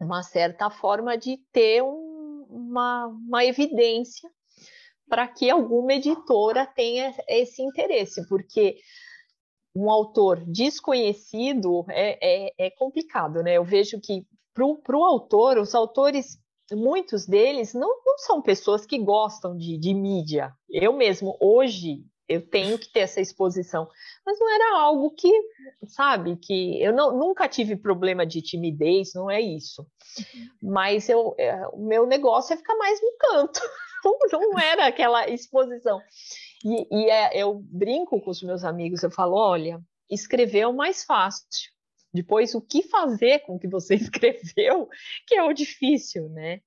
[0.00, 4.28] uma certa forma de ter um, uma, uma evidência
[5.08, 8.78] para que alguma editora tenha esse interesse, porque
[9.74, 13.54] um autor desconhecido é, é, é complicado, né?
[13.54, 16.38] Eu vejo que para o autor, os autores,
[16.76, 20.52] muitos deles não, não são pessoas que gostam de, de mídia.
[20.68, 23.88] Eu mesmo, hoje, eu tenho que ter essa exposição.
[24.24, 25.32] Mas não era algo que,
[25.88, 29.84] sabe, que eu não, nunca tive problema de timidez, não é isso.
[30.62, 33.60] Mas eu, é, o meu negócio é ficar mais no canto.
[34.32, 36.00] não era aquela exposição.
[36.64, 40.72] E, e é, eu brinco com os meus amigos, eu falo, olha, escrever é o
[40.72, 41.70] mais fácil.
[42.12, 44.88] Depois, o que fazer com o que você escreveu,
[45.26, 46.60] que é o difícil, né?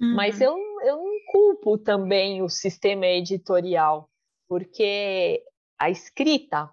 [0.00, 0.14] Uhum.
[0.14, 4.10] Mas eu, eu não culpo também o sistema editorial,
[4.48, 5.42] porque
[5.78, 6.70] a escrita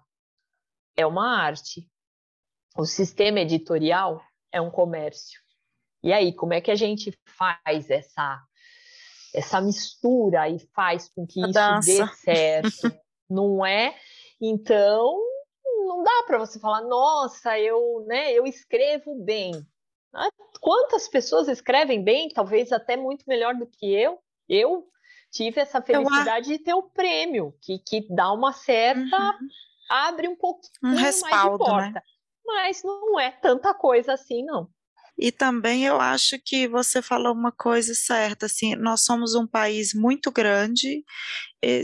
[0.96, 1.88] é uma arte,
[2.76, 5.40] o sistema editorial é um comércio.
[6.02, 8.42] E aí, como é que a gente faz essa
[9.34, 12.04] essa mistura e faz com que a isso dança.
[12.04, 12.70] dê certo,
[13.28, 13.96] não é?
[14.40, 15.18] Então,
[15.86, 19.52] não dá para você falar, nossa, eu, né, eu escrevo bem.
[20.14, 20.28] Ah,
[20.60, 24.18] quantas pessoas escrevem bem, talvez até muito melhor do que eu?
[24.48, 24.86] Eu
[25.30, 26.58] tive essa felicidade eu...
[26.58, 29.00] de ter o prêmio, que, que dá uma certa.
[29.00, 29.48] Uhum.
[29.88, 31.92] abre um pouquinho um respaldo, mais de né?
[31.92, 32.00] porta.
[32.00, 32.02] Né?
[32.44, 34.68] Mas não é tanta coisa assim, não.
[35.16, 39.94] E também eu acho que você falou uma coisa certa, assim, nós somos um país
[39.94, 41.04] muito grande,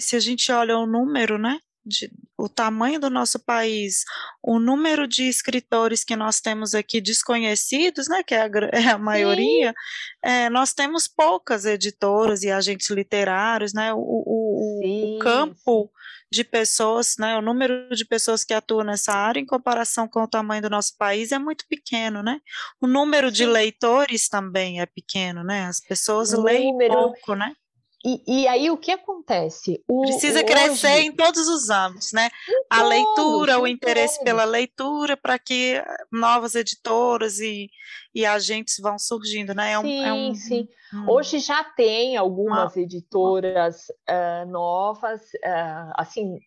[0.01, 4.05] se a gente olha o número, né, de, o tamanho do nosso país,
[4.43, 8.99] o número de escritores que nós temos aqui desconhecidos, né, que é a, é a
[8.99, 9.75] maioria,
[10.23, 15.91] é, nós temos poucas editoras e agentes literários, né, o, o, o campo
[16.31, 20.29] de pessoas, né, o número de pessoas que atuam nessa área em comparação com o
[20.29, 22.39] tamanho do nosso país é muito pequeno, né?
[22.81, 23.35] O número Sim.
[23.35, 25.65] de leitores também é pequeno, né?
[25.67, 26.93] As pessoas o leem número...
[26.93, 27.55] pouco, né?
[28.05, 29.83] E, e, aí o que acontece?
[29.89, 31.07] O, Precisa crescer hoje...
[31.07, 32.31] em todos os âmbitos, né?
[32.71, 35.83] a leitura, o interesse pela leitura, para que
[36.13, 37.69] novas editoras e,
[38.15, 39.73] e agentes vão surgindo, né?
[39.73, 40.69] É um, sim, é um, sim.
[41.09, 42.81] Hoje já tem algumas ah.
[42.81, 46.39] editoras uh, novas, uh, assim,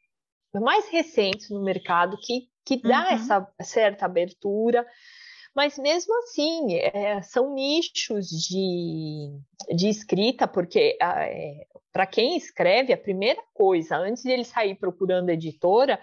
[0.53, 3.15] mais recentes no mercado que, que dá uhum.
[3.15, 4.87] essa certa abertura
[5.55, 9.37] mas mesmo assim, é, são nichos de,
[9.75, 15.29] de escrita, porque é, para quem escreve, a primeira coisa, antes de ele sair procurando
[15.29, 15.99] editora,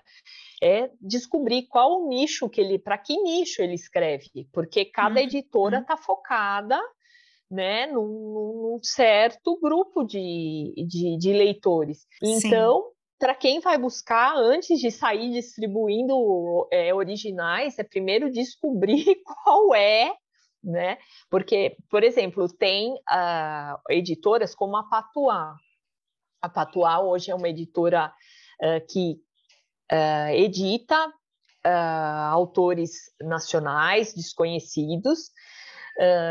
[0.62, 5.26] é descobrir qual o nicho que ele, para que nicho ele escreve, porque cada uhum.
[5.26, 6.78] editora está focada
[7.50, 12.06] né, num, num, certo grupo de, de, de leitores.
[12.22, 19.74] Então, para quem vai buscar, antes de sair distribuindo é, originais, é primeiro descobrir qual
[19.74, 20.12] é,
[20.62, 20.98] né?
[21.28, 25.56] Porque, por exemplo, tem uh, editoras como a Patuá.
[26.40, 28.12] A Patuá hoje é uma editora
[28.62, 29.20] uh, que
[29.92, 31.12] uh, edita
[32.30, 35.32] autores nacionais desconhecidos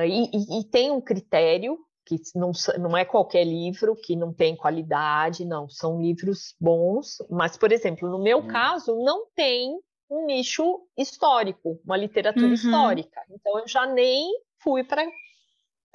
[0.08, 4.56] e, e, e tem um critério que não, não é qualquer livro que não tem
[4.56, 8.48] qualidade, não, são livros bons, mas, por exemplo, no meu hum.
[8.48, 9.78] caso, não tem
[10.10, 12.54] um nicho histórico, uma literatura uhum.
[12.54, 15.04] histórica, então eu já nem fui para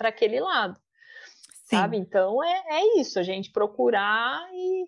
[0.00, 0.78] aquele lado,
[1.64, 1.76] Sim.
[1.76, 1.96] sabe?
[1.96, 4.86] Então é, é isso, a gente procurar e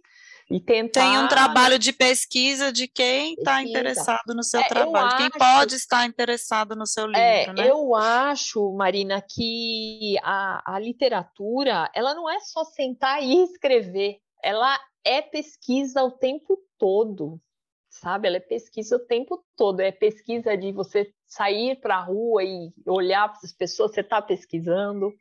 [0.50, 1.00] e tentar.
[1.00, 5.38] Tem um trabalho de pesquisa de quem está interessado no seu é, trabalho, quem acho...
[5.38, 7.70] pode estar interessado no seu é, livro, é, né?
[7.70, 14.78] Eu acho, Marina, que a, a literatura ela não é só sentar e escrever, ela
[15.04, 17.40] é pesquisa o tempo todo,
[17.88, 18.28] sabe?
[18.28, 22.70] Ela é pesquisa o tempo todo, é pesquisa de você sair para a rua e
[22.87, 25.12] olhar para as pessoas, você está pesquisando,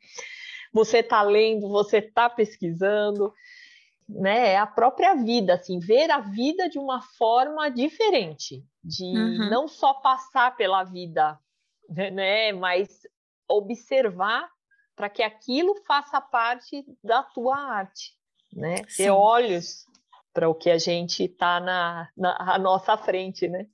[0.72, 3.32] você está lendo, você está pesquisando
[4.08, 9.50] né, é a própria vida, assim, ver a vida de uma forma diferente, de uhum.
[9.50, 11.38] não só passar pela vida,
[11.88, 13.00] né, mas
[13.48, 14.48] observar
[14.96, 18.12] para que aquilo faça parte da tua arte,
[18.52, 18.76] né?
[18.88, 19.04] Sim.
[19.04, 19.86] Ter olhos
[20.34, 23.66] para o que a gente está na, na nossa frente, né?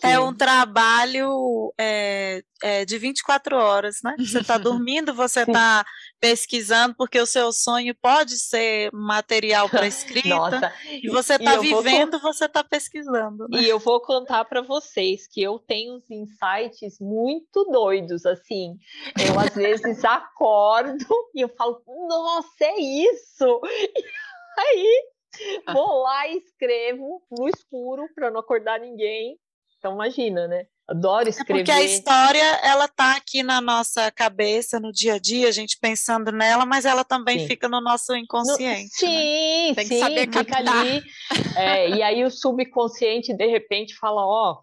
[0.00, 4.14] É um trabalho é, é, de 24 horas, né?
[4.16, 5.84] Você está dormindo, você está
[6.20, 12.20] pesquisando, porque o seu sonho pode ser material para escrita, Nossa, e você está vivendo,
[12.20, 12.32] vou...
[12.32, 13.48] você está pesquisando.
[13.48, 13.62] Né?
[13.62, 18.76] E eu vou contar para vocês que eu tenho uns insights muito doidos, assim.
[19.18, 23.60] Eu às vezes acordo e eu falo, nossa, é isso!
[23.66, 25.02] E aí
[25.72, 29.38] vou lá e escrevo no escuro para não acordar ninguém
[29.78, 30.66] então imagina, né?
[30.86, 31.60] Adoro escrever.
[31.60, 35.52] É porque a história, ela tá aqui na nossa cabeça, no dia a dia, a
[35.52, 37.46] gente pensando nela, mas ela também sim.
[37.46, 38.82] fica no nosso inconsciente.
[38.82, 39.74] No, sim, né?
[39.74, 41.02] Tem sim, que saber fica ali.
[41.56, 44.62] É, e aí o subconsciente, de repente, fala, ó...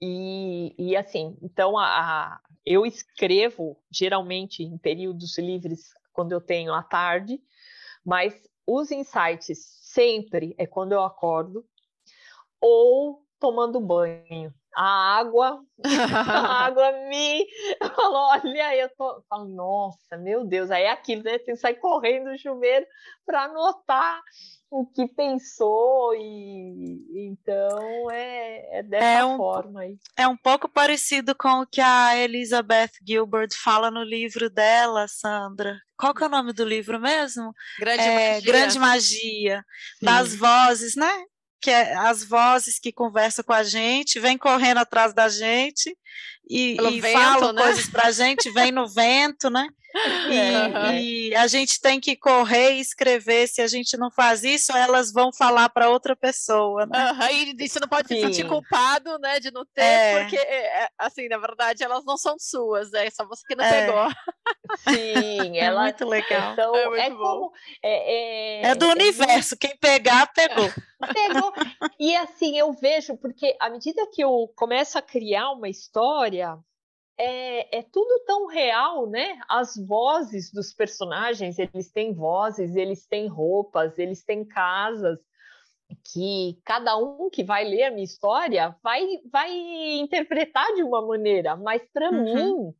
[0.00, 6.72] E, e assim, então a, a, eu escrevo geralmente em períodos livres, quando eu tenho
[6.72, 7.40] à tarde,
[8.06, 8.32] mas
[8.70, 11.64] os insights sempre é quando eu acordo,
[12.60, 14.52] ou tomando banho.
[14.80, 17.44] A água, a água me
[17.96, 21.36] falou, olha, eu tô, falo, nossa, meu Deus, aí é aquilo, né?
[21.40, 22.86] Tem que sair correndo do chuveiro
[23.26, 24.22] para anotar
[24.70, 29.98] o que pensou e então é, é dessa é um, forma aí.
[30.16, 35.76] É um pouco parecido com o que a Elizabeth Gilbert fala no livro dela, Sandra.
[35.96, 37.52] Qual que é o nome do livro mesmo?
[37.80, 38.52] Grande é, Magia.
[38.52, 39.64] Grande Magia.
[39.98, 40.06] Sim.
[40.06, 41.24] Das vozes, né?
[41.60, 45.96] Que é as vozes que conversam com a gente, vêm correndo atrás da gente
[46.48, 47.62] e, e vento, falam né?
[47.62, 49.68] coisas para a gente, vem no vento, né?
[50.30, 53.48] E, e, a gente tem que correr e escrever.
[53.48, 56.86] Se a gente não faz isso, elas vão falar para outra pessoa.
[56.86, 57.12] Né?
[57.12, 60.20] Uhum, e você não pode se sentir culpado, né, de não ter, é.
[60.20, 63.64] porque é, é, assim, na verdade, elas não são suas, é só você que não
[63.64, 63.86] é.
[63.86, 64.08] pegou.
[64.78, 65.80] Sim, ela.
[65.80, 66.52] É muito legal.
[66.52, 67.52] Então, é, muito é como.
[67.82, 69.56] É, é, do universo.
[69.56, 70.70] Quem pegar, pegou.
[71.12, 71.52] Pegou.
[71.98, 76.58] E assim, eu vejo, porque à medida que eu começo a criar uma história,
[77.18, 79.40] é, é, tudo tão real, né?
[79.48, 85.18] As vozes dos personagens, eles têm vozes, eles têm roupas, eles têm casas,
[86.12, 89.50] que cada um que vai ler a minha história vai, vai
[89.98, 92.34] interpretar de uma maneira, mas para uhum.
[92.34, 92.74] mim,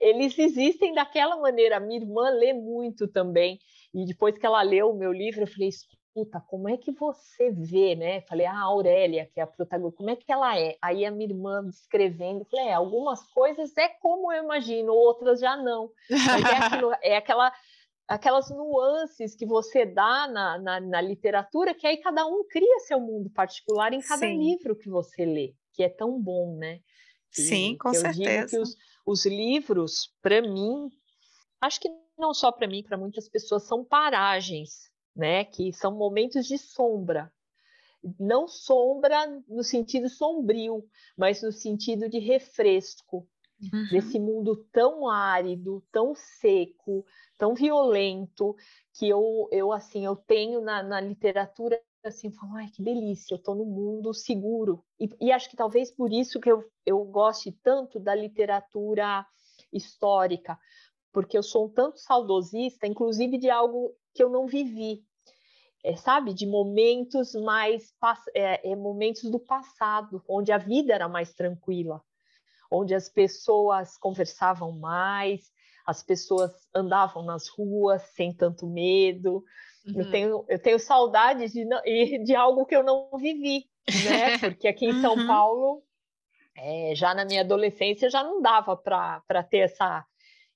[0.00, 1.78] eles existem daquela maneira.
[1.78, 3.58] Minha irmã lê muito também,
[3.92, 5.70] e depois que ela leu o meu livro, eu falei:
[6.14, 8.20] puta, como é que você vê, né?
[8.22, 10.78] Falei, ah, a Aurélia, que é a protagonista, como é que ela é?
[10.80, 15.56] Aí a minha irmã descrevendo, falei, é, algumas coisas é como eu imagino, outras já
[15.56, 15.90] não.
[16.08, 17.52] É, aquilo, é aquela,
[18.06, 23.00] aquelas nuances que você dá na, na, na, literatura, que aí cada um cria seu
[23.00, 24.38] mundo particular em cada Sim.
[24.38, 26.78] livro que você lê, que é tão bom, né?
[27.32, 28.60] Que, Sim, com certeza.
[28.60, 30.88] os, os livros, para mim,
[31.60, 35.44] acho que não só para mim, para muitas pessoas, são paragens né?
[35.44, 37.32] Que são momentos de sombra.
[38.18, 40.84] Não sombra no sentido sombrio,
[41.16, 43.26] mas no sentido de refresco.
[43.62, 43.88] Uhum.
[43.90, 47.06] Desse mundo tão árido, tão seco,
[47.38, 48.54] tão violento,
[48.92, 53.38] que eu, eu assim, eu tenho na, na literatura assim, falo, ai, que delícia, eu
[53.38, 54.84] estou num mundo seguro.
[55.00, 59.26] E, e, acho que talvez por isso que eu, eu goste tanto da literatura
[59.72, 60.58] histórica,
[61.12, 65.04] porque eu sou um tanto saudosista, inclusive de algo que eu não vivi,
[65.82, 67.92] é, sabe, de momentos mais
[68.34, 72.00] é, é, momentos do passado, onde a vida era mais tranquila,
[72.70, 75.52] onde as pessoas conversavam mais,
[75.86, 79.44] as pessoas andavam nas ruas sem tanto medo.
[79.86, 80.00] Uhum.
[80.00, 81.66] Eu, tenho, eu tenho saudades de,
[82.24, 83.66] de algo que eu não vivi,
[84.08, 84.38] né?
[84.56, 85.26] Porque aqui em São uhum.
[85.26, 85.82] Paulo,
[86.56, 90.06] é, já na minha adolescência, já não dava para ter essa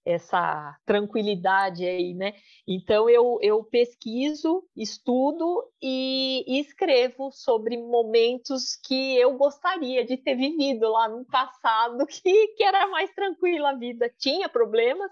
[0.09, 2.33] essa tranquilidade aí, né?
[2.67, 10.91] Então eu, eu pesquiso, estudo e, escrevo sobre momentos que eu gostaria de ter vivido
[10.91, 14.11] lá no passado, que, que era mais tranquila a vida.
[14.19, 15.11] Tinha problemas,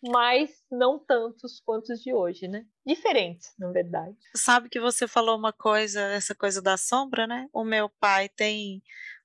[0.00, 2.64] mas não tantos quanto os de hoje, né?
[2.86, 4.16] Diferentes, na verdade.
[4.36, 7.48] Sabe que você falou uma coisa, essa coisa da sombra, né?
[7.52, 8.80] O meu pai tem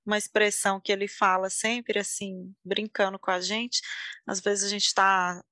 [0.05, 3.81] uma expressão que ele fala sempre assim, brincando com a gente.
[4.27, 5.43] Às vezes a gente está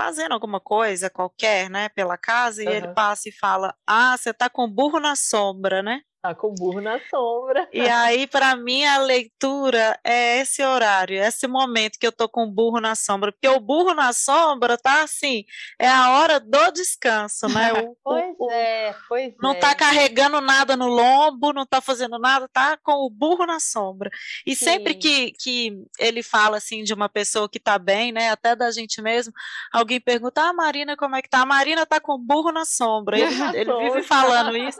[0.00, 2.70] fazendo alguma coisa qualquer, né, pela casa, uhum.
[2.70, 6.00] e ele passa e fala: Ah, você tá com burro na sombra, né?
[6.22, 7.66] Tá com o burro na sombra.
[7.72, 12.44] E aí, para mim, a leitura é esse horário, esse momento que eu tô com
[12.44, 15.44] o burro na sombra, porque o burro na sombra tá assim,
[15.78, 17.70] é a hora do descanso, né?
[17.80, 19.54] O, pois o, é, pois não é.
[19.54, 24.10] tá carregando nada no lombo, não tá fazendo nada, tá com o burro na sombra.
[24.44, 24.64] E Sim.
[24.64, 28.70] sempre que, que ele fala assim de uma pessoa que tá bem, né, até da
[28.70, 29.32] gente mesmo,
[29.72, 32.64] alguém pergunta: "Ah, Marina, como é que tá?" A Marina tá com o burro na
[32.64, 33.18] sombra.
[33.18, 33.26] Ele,
[33.56, 34.78] ele vive falando isso.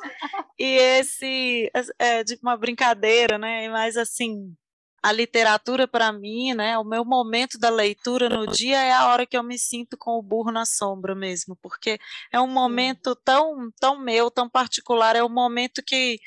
[0.59, 3.69] E esse é, de uma brincadeira, né?
[3.71, 4.55] Mas assim,
[5.03, 6.77] a literatura para mim, né?
[6.79, 10.19] O meu momento da leitura no dia é a hora que eu me sinto com
[10.19, 11.99] o burro na sombra mesmo, porque
[12.31, 16.19] é um momento tão, tão meu, tão particular, é um momento que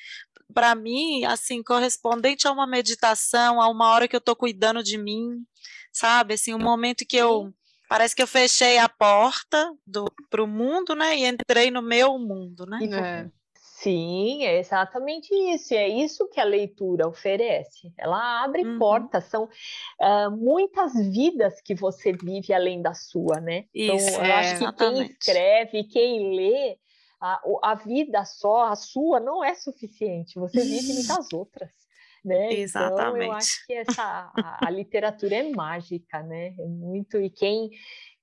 [0.54, 4.98] para mim, assim, correspondente a uma meditação, a uma hora que eu estou cuidando de
[4.98, 5.44] mim,
[5.92, 6.36] sabe?
[6.36, 7.54] Assim, um momento que eu
[7.88, 11.18] parece que eu fechei a porta do para o mundo, né?
[11.18, 12.80] E entrei no meu mundo, né?
[12.84, 13.44] É.
[13.84, 15.74] Sim, é exatamente isso.
[15.74, 17.92] E é isso que a leitura oferece.
[17.98, 18.80] Ela abre uhum.
[18.80, 23.66] portas, são uh, muitas vidas que você vive além da sua, né?
[23.76, 25.08] Então, isso, então, eu é, acho que exatamente.
[25.08, 26.78] quem escreve, quem lê,
[27.20, 30.40] a, a vida só, a sua, não é suficiente.
[30.40, 31.83] Você vive muitas outras.
[32.24, 32.54] Né?
[32.54, 33.16] Exatamente.
[33.16, 36.56] Então, eu acho que essa, a, a literatura é mágica, né?
[36.58, 37.20] É muito.
[37.20, 37.70] E quem,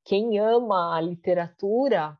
[0.04, 2.16] quem ama a literatura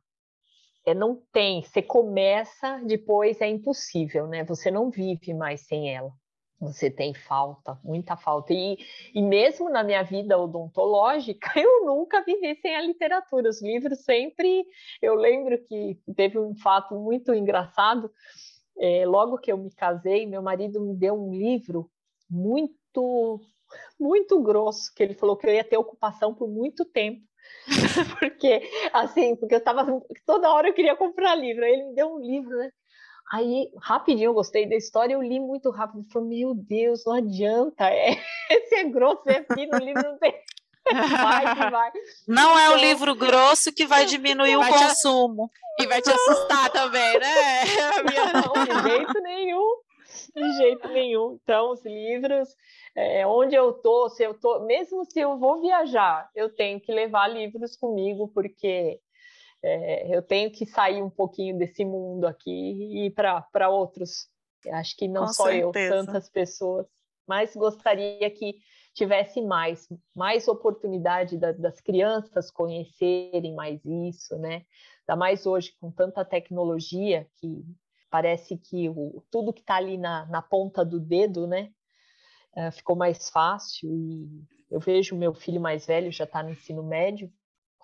[0.86, 4.44] é, não tem, você começa, depois é impossível, né?
[4.44, 6.12] Você não vive mais sem ela.
[6.60, 8.52] Você tem falta, muita falta.
[8.52, 8.76] E,
[9.14, 13.48] e mesmo na minha vida odontológica, eu nunca vivi sem a literatura.
[13.48, 14.66] Os livros sempre.
[15.00, 18.12] Eu lembro que teve um fato muito engraçado.
[18.78, 21.90] É, logo que eu me casei, meu marido me deu um livro
[22.28, 23.40] muito,
[23.98, 27.22] muito grosso, que ele falou que eu ia ter ocupação por muito tempo
[28.18, 28.60] porque,
[28.92, 29.86] assim, porque eu tava.
[30.26, 31.64] Toda hora eu queria comprar livro.
[31.64, 32.70] Aí ele me deu um livro, né?
[33.32, 36.04] Aí, rapidinho, eu gostei da história, eu li muito rápido.
[36.12, 37.84] Falei, meu Deus, não adianta.
[38.50, 40.34] É, esse é grosso, é fino, o livro não tem.
[40.94, 41.92] Vai que vai.
[42.26, 45.50] Não é o então livro grosso que vai diminuir vai o consumo.
[45.78, 47.64] E vai te assustar também, né?
[48.54, 49.76] Não, de jeito nenhum.
[50.34, 51.38] De jeito nenhum.
[51.42, 52.48] Então, os livros
[52.94, 56.92] é, onde eu tô, se eu tô, mesmo se eu vou viajar, eu tenho que
[56.92, 59.00] levar livros comigo, porque
[59.62, 64.28] é, eu tenho que sair um pouquinho desse mundo aqui e ir para outros.
[64.72, 65.94] Acho que não Com só certeza.
[65.94, 66.86] eu, tantas pessoas,
[67.26, 68.56] mas gostaria que
[68.94, 74.64] tivesse mais, mais oportunidade da, das crianças conhecerem mais isso, né?
[75.08, 77.64] Ainda mais hoje com tanta tecnologia que
[78.10, 81.70] parece que o, tudo que está ali na, na ponta do dedo, né?
[82.56, 86.82] uh, ficou mais fácil e eu vejo meu filho mais velho já está no ensino
[86.82, 87.32] médio,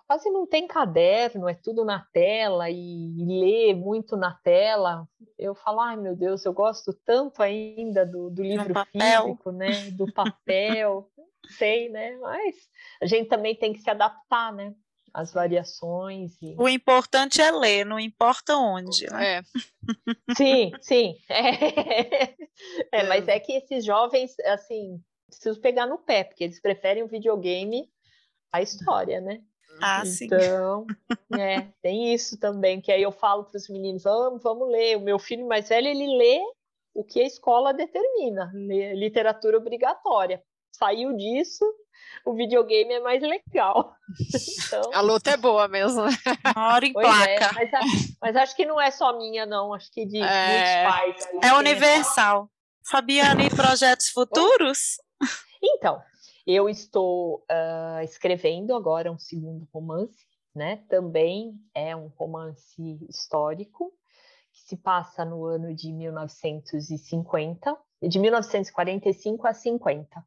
[0.07, 5.07] quase não tem caderno, é tudo na tela e, e lê muito na tela.
[5.39, 9.91] Eu falo, ai meu Deus, eu gosto tanto ainda do, do livro físico, né?
[9.91, 11.11] Do papel,
[11.59, 12.17] sei, né?
[12.19, 12.55] Mas
[13.03, 14.75] a gente também tem que se adaptar, né?
[15.17, 16.37] as variações.
[16.43, 16.55] E...
[16.59, 19.11] O importante é ler, não importa onde.
[19.11, 19.39] Né?
[19.39, 19.43] É.
[20.37, 21.17] Sim, sim.
[21.31, 23.01] É.
[23.01, 23.03] é.
[23.05, 27.89] mas é que esses jovens, assim, preciso pegar no pé, porque eles preferem o videogame
[28.53, 29.41] à história, né?
[29.81, 30.87] Ah, então,
[31.33, 31.41] sim.
[31.41, 34.97] é, tem isso também, que aí eu falo para os meninos, vamos, vamos ler.
[34.97, 36.41] O meu filho mais velho, ele lê
[36.95, 40.43] o que a escola determina, literatura obrigatória.
[40.73, 41.65] Saiu disso,
[42.25, 43.95] o videogame é mais legal.
[44.67, 44.91] Então...
[44.93, 46.03] A luta é boa mesmo.
[46.03, 47.31] Uma hora em pois placa.
[47.31, 47.71] É, mas,
[48.21, 49.73] mas, acho que não é só minha, não.
[49.73, 50.83] Acho que de é...
[50.83, 51.29] muitos pais.
[51.45, 52.43] É universal.
[52.43, 52.91] Essa...
[52.91, 54.97] Fabiana, e projetos futuros?
[55.63, 56.03] Então,
[56.47, 60.83] eu estou uh, escrevendo agora um segundo romance, né?
[60.89, 63.93] Também é um romance histórico
[64.53, 70.25] que se passa no ano de 1950, de 1945 a 50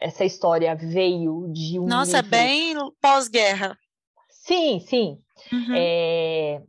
[0.00, 1.86] essa história veio de um.
[1.86, 2.30] Nossa, é livro...
[2.30, 3.78] bem pós-guerra.
[4.30, 5.18] Sim, sim.
[5.52, 5.74] Uhum.
[5.76, 6.62] É,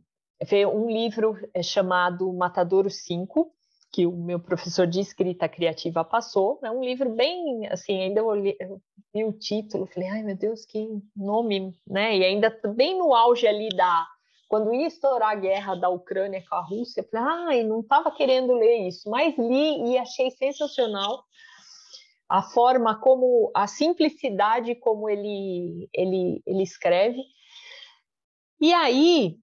[0.44, 3.50] veio um livro é, chamado Matadouro 5,
[3.92, 6.58] que o meu professor de escrita criativa passou.
[6.64, 8.80] É um livro bem, assim, ainda eu, li, eu
[9.14, 12.16] vi o título, falei, ai meu Deus, que nome, né?
[12.16, 14.06] E ainda bem no auge ali da.
[14.48, 18.54] Quando ia estourar a guerra da Ucrânia com a Rússia, falei, ai, não estava querendo
[18.54, 21.24] ler isso, mas li e achei sensacional
[22.28, 27.20] a forma como, a simplicidade como ele, ele, ele escreve.
[28.58, 29.36] E aí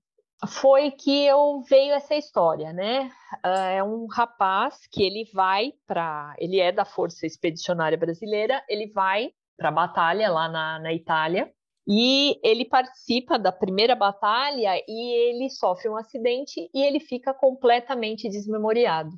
[0.48, 3.12] foi que eu veio essa história, né?
[3.46, 8.88] Uh, é um rapaz que ele vai para, ele é da Força Expedicionária Brasileira, ele
[8.88, 11.52] vai para a batalha lá na, na Itália
[11.86, 18.30] e ele participa da primeira batalha e ele sofre um acidente e ele fica completamente
[18.30, 19.10] desmemoriado.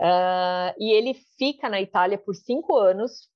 [0.00, 3.28] Uh, e ele fica na Itália por cinco anos.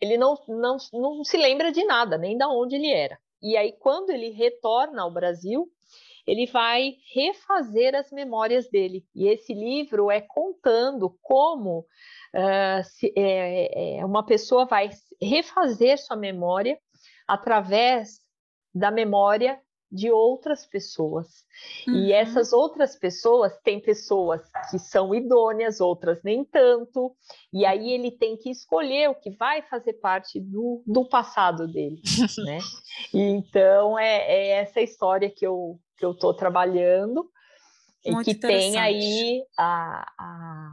[0.00, 3.18] Ele não, não, não se lembra de nada, nem da onde ele era.
[3.42, 5.68] E aí, quando ele retorna ao Brasil,
[6.26, 9.04] ele vai refazer as memórias dele.
[9.14, 16.16] E esse livro é contando como uh, se, é, é, uma pessoa vai refazer sua
[16.16, 16.78] memória
[17.26, 18.20] através
[18.74, 19.60] da memória
[19.94, 21.44] de outras pessoas.
[21.86, 21.94] Uhum.
[21.94, 27.14] E essas outras pessoas, tem pessoas que são idôneas, outras nem tanto,
[27.52, 32.02] e aí ele tem que escolher o que vai fazer parte do, do passado dele,
[32.44, 32.58] né?
[33.12, 37.30] então, é, é, essa história que eu que eu estou trabalhando,
[38.04, 40.72] Muito e que tem aí a, a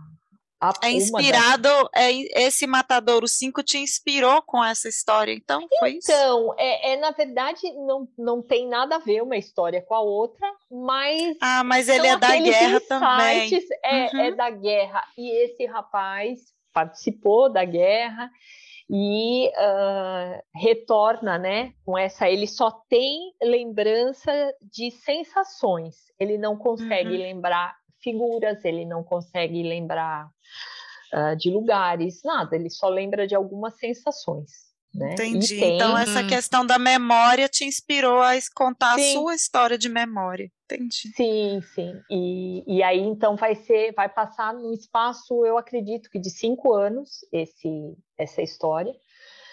[0.84, 2.12] é inspirado, é,
[2.43, 6.12] esse Matadouro 5 te inspirou com essa história, então foi isso?
[6.12, 10.01] Então, é, é, na verdade, não, não tem nada a ver uma história com a
[10.01, 11.38] outra, mas...
[11.41, 13.51] Ah, mas ele é da guerra também.
[13.84, 14.20] É, uhum.
[14.22, 16.39] é da guerra, e esse rapaz
[16.72, 18.30] participou da guerra,
[18.93, 24.32] e uh, retorna, né, com essa, ele só tem lembrança
[24.62, 27.18] de sensações, ele não consegue uhum.
[27.18, 30.28] lembrar figuras, ele não consegue lembrar
[31.14, 34.72] uh, de lugares, nada, ele só lembra de algumas sensações.
[34.93, 35.14] Né?
[35.14, 35.58] Entendi.
[35.58, 35.76] Tem...
[35.76, 39.12] Então, essa questão da memória te inspirou a contar sim.
[39.12, 40.52] a sua história de memória.
[40.66, 41.14] Entendi.
[41.16, 41.93] Sim, sim.
[42.10, 46.74] E, e aí, então, vai ser, vai passar no espaço, eu acredito que de cinco
[46.74, 48.93] anos, esse, essa história.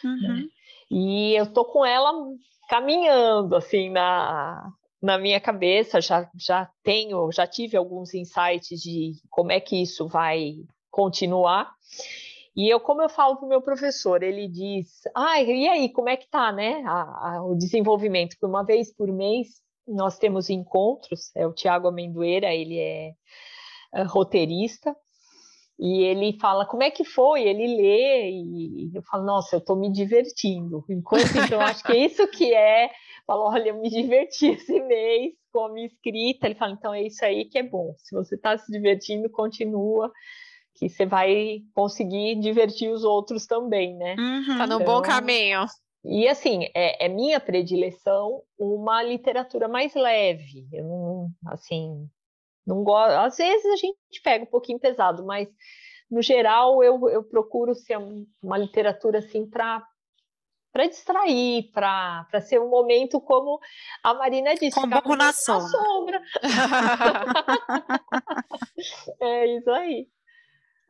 [0.03, 0.11] Né?
[0.11, 0.37] Uhum.
[0.37, 0.45] Né?
[0.91, 2.13] E eu tô com ela
[2.69, 9.53] caminhando, assim, na, na minha cabeça já, já tenho, já tive alguns insights de como
[9.53, 10.57] é que isso vai
[10.91, 11.73] continuar.
[12.57, 16.09] E eu, como eu falo para o meu professor, ele diz, ah, e aí, como
[16.09, 18.31] é que tá, né, a, a, o desenvolvimento?
[18.31, 23.13] Porque uma vez por mês nós temos encontros, é o Tiago Amendoeira, ele é,
[23.95, 24.95] é roteirista,
[25.79, 29.77] e ele fala como é que foi, ele lê, e eu falo, nossa, eu estou
[29.77, 30.85] me divertindo.
[30.91, 32.91] Enquanto, então, acho que é isso que é
[33.29, 36.47] falo, olha, eu me diverti esse mês com a minha escrita.
[36.47, 37.95] Ele fala, então é isso aí que é bom.
[37.99, 40.11] Se você está se divertindo, continua,
[40.75, 44.17] que você vai conseguir divertir os outros também, né?
[44.19, 45.67] Uhum, tá no então, bom caminho.
[46.05, 50.67] E assim, é, é, minha predileção uma literatura mais leve.
[50.73, 52.09] Eu não, assim,
[52.67, 53.13] não gosto.
[53.13, 55.49] Às vezes a gente pega um pouquinho pesado, mas
[56.11, 57.99] no geral eu, eu procuro ser
[58.43, 59.85] uma literatura assim para
[60.73, 63.59] para distrair, para ser um momento como
[64.03, 65.69] a Marina disse, com um na sombra.
[65.69, 66.23] sombra.
[69.21, 70.07] é isso aí.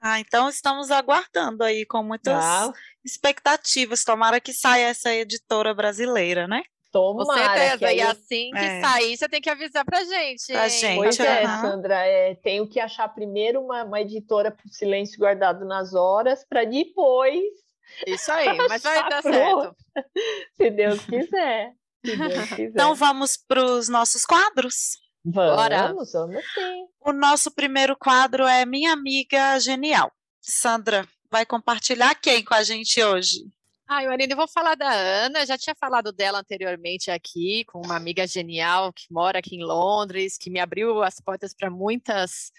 [0.00, 2.72] Ah, então estamos aguardando aí com muitas ah.
[3.04, 4.04] expectativas.
[4.04, 6.62] Tomara que saia essa editora brasileira, né?
[6.92, 7.26] Tomara.
[7.26, 7.92] Com certeza.
[7.92, 8.80] E assim que é.
[8.80, 10.52] sair, você tem que avisar pra gente.
[10.52, 10.96] Pra gente.
[10.96, 12.06] Pois é, Sandra.
[12.06, 16.64] É, tenho que achar primeiro uma, uma editora para o silêncio guardado nas horas, para
[16.64, 17.42] depois
[18.06, 19.76] isso aí, mas vai dar certo.
[20.56, 21.72] Se Deus quiser.
[22.04, 22.70] Se Deus quiser.
[22.70, 24.98] Então vamos para os nossos quadros?
[25.24, 25.88] Vamos, Bora.
[25.88, 26.86] vamos sim.
[27.00, 30.10] O nosso primeiro quadro é Minha Amiga Genial.
[30.40, 33.44] Sandra, vai compartilhar quem com a gente hoje?
[33.90, 37.96] Ai, Marina, eu vou falar da Ana, já tinha falado dela anteriormente aqui, com uma
[37.96, 42.52] amiga genial que mora aqui em Londres, que me abriu as portas para muitas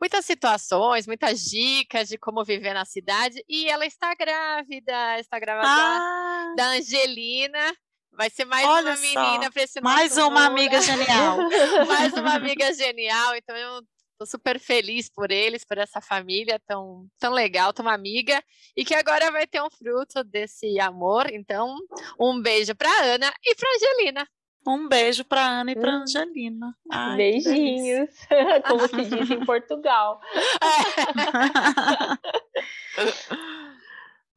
[0.00, 3.42] muitas situações, muitas dicas de como viver na cidade.
[3.48, 6.54] E ela está grávida, está grávida ah.
[6.56, 7.74] da Angelina.
[8.12, 11.38] Vai ser mais Olha uma menina para esse Mais uma amiga genial.
[11.86, 13.36] mais uma amiga genial.
[13.36, 13.82] Então eu
[14.20, 18.42] Estou super feliz por eles, por essa família tão, tão legal, tão amiga,
[18.76, 21.30] e que agora vai ter um fruto desse amor.
[21.32, 21.76] Então,
[22.18, 24.28] um beijo para Ana e para Angelina.
[24.68, 26.02] Um beijo para Ana e para hum.
[26.02, 26.76] Angelina.
[26.92, 28.10] Ai, Beijinhos,
[28.68, 30.20] como se diz em Portugal.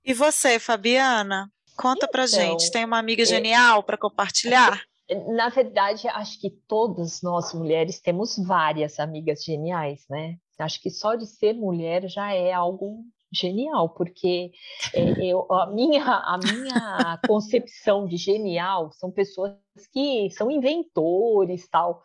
[0.05, 1.51] e você, Fabiana?
[1.75, 2.71] Conta então, pra gente.
[2.71, 4.81] Tem uma amiga é genial para compartilhar?
[5.27, 10.37] Na verdade, acho que todas nós mulheres temos várias amigas geniais, né?
[10.57, 14.51] Acho que só de ser mulher já é algo genial, porque
[14.93, 19.55] é, eu, a, minha, a minha concepção de genial são pessoas
[19.93, 22.03] que são inventores tal.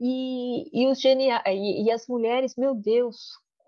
[0.00, 3.16] E, e, os genial, e, e as mulheres, meu Deus,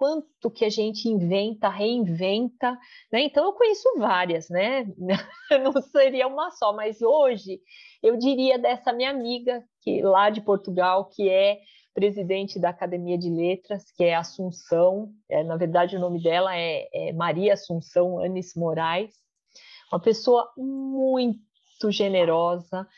[0.00, 2.72] quanto que a gente inventa, reinventa,
[3.12, 3.20] né?
[3.20, 4.86] Então eu conheço várias, né?
[5.62, 7.60] Não seria uma só, mas hoje
[8.02, 11.58] eu diria dessa minha amiga que lá de Portugal, que é
[12.00, 16.88] presidente da Academia de Letras, que é Assunção, é, na verdade o nome dela é,
[16.94, 19.12] é Maria Assunção Anis Moraes,
[19.92, 22.88] uma pessoa muito generosa,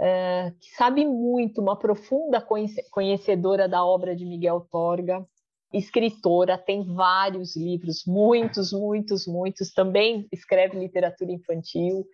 [0.00, 2.40] é, que sabe muito, uma profunda
[2.92, 5.26] conhecedora da obra de Miguel Torga,
[5.72, 12.06] escritora, tem vários livros, muitos, muitos, muitos, também escreve literatura infantil.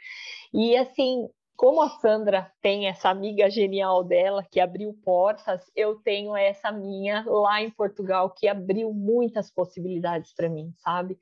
[0.54, 1.28] E assim,
[1.58, 7.24] como a Sandra tem essa amiga genial dela que abriu portas, eu tenho essa minha
[7.26, 11.18] lá em Portugal que abriu muitas possibilidades para mim, sabe?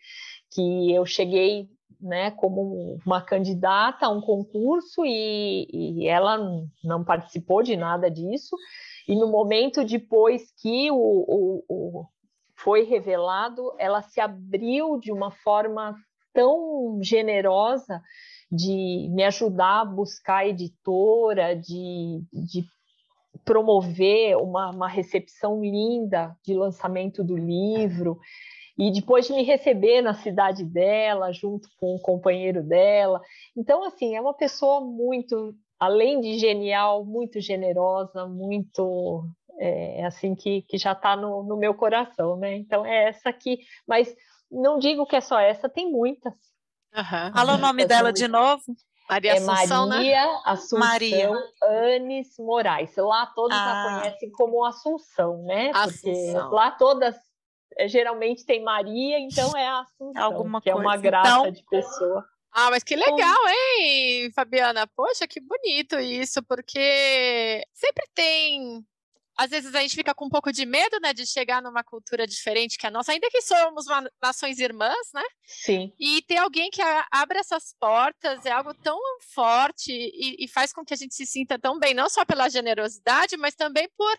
[0.53, 6.37] Que eu cheguei né, como uma candidata a um concurso e, e ela
[6.85, 8.59] não participou de nada disso.
[9.09, 12.05] E no momento depois que o, o, o
[12.55, 15.97] foi revelado, ela se abriu de uma forma
[16.35, 18.03] tão generosa
[18.51, 22.65] de me ajudar a buscar editora, de, de
[23.45, 28.19] promover uma, uma recepção linda de lançamento do livro
[28.79, 33.21] e depois de me receber na cidade dela, junto com o companheiro dela.
[33.57, 39.27] Então, assim, é uma pessoa muito, além de genial, muito generosa, muito
[39.59, 42.57] é, assim que, que já está no, no meu coração, né?
[42.57, 44.15] Então é essa aqui, mas
[44.51, 46.35] não digo que é só essa, tem muitas.
[46.95, 47.33] Uhum.
[47.33, 48.63] Fala o nome dela de novo.
[49.09, 49.97] Maria é Assunção, né?
[49.97, 50.41] Maria né?
[50.45, 51.31] Assunção Maria.
[51.63, 52.97] Anes Moraes.
[52.97, 53.71] Lá todos ah.
[53.71, 55.73] a conhecem como Assunção, né?
[55.73, 56.51] Porque Assunção.
[56.51, 57.17] lá todas
[57.79, 60.85] é, geralmente tem Maria, então é a Assunção, Alguma que coisa.
[60.85, 61.51] é uma graça então...
[61.51, 62.25] de pessoa.
[62.53, 64.87] Ah, mas que legal, hein, Fabiana?
[64.87, 68.83] Poxa, que bonito isso, porque sempre tem
[69.37, 72.27] às vezes a gente fica com um pouco de medo, né, de chegar numa cultura
[72.27, 73.85] diferente que a nossa, ainda que somos
[74.23, 75.23] nações irmãs, né?
[75.45, 75.93] Sim.
[75.99, 76.81] E ter alguém que
[77.11, 78.99] abre essas portas é algo tão
[79.35, 82.49] forte e, e faz com que a gente se sinta tão bem, não só pela
[82.49, 84.19] generosidade, mas também por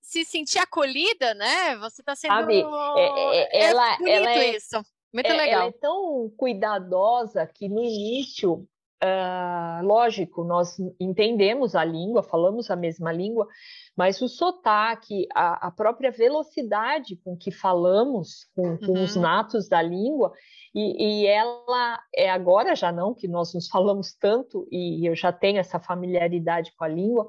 [0.00, 1.76] se sentir acolhida, né?
[1.76, 2.32] Você está sendo.
[2.32, 2.62] Sabe,
[2.96, 4.82] é, é, ela, é ela é, isso.
[5.12, 5.60] Muito é, legal.
[5.62, 8.66] Ela é tão cuidadosa que no início
[9.02, 13.48] Uh, lógico, nós entendemos a língua, falamos a mesma língua,
[13.96, 19.02] mas o sotaque, a, a própria velocidade com que falamos, com, com uhum.
[19.02, 20.34] os natos da língua,
[20.74, 25.32] e, e, ela é agora já não, que nós nos falamos tanto e eu já
[25.32, 27.26] tenho essa familiaridade com a língua,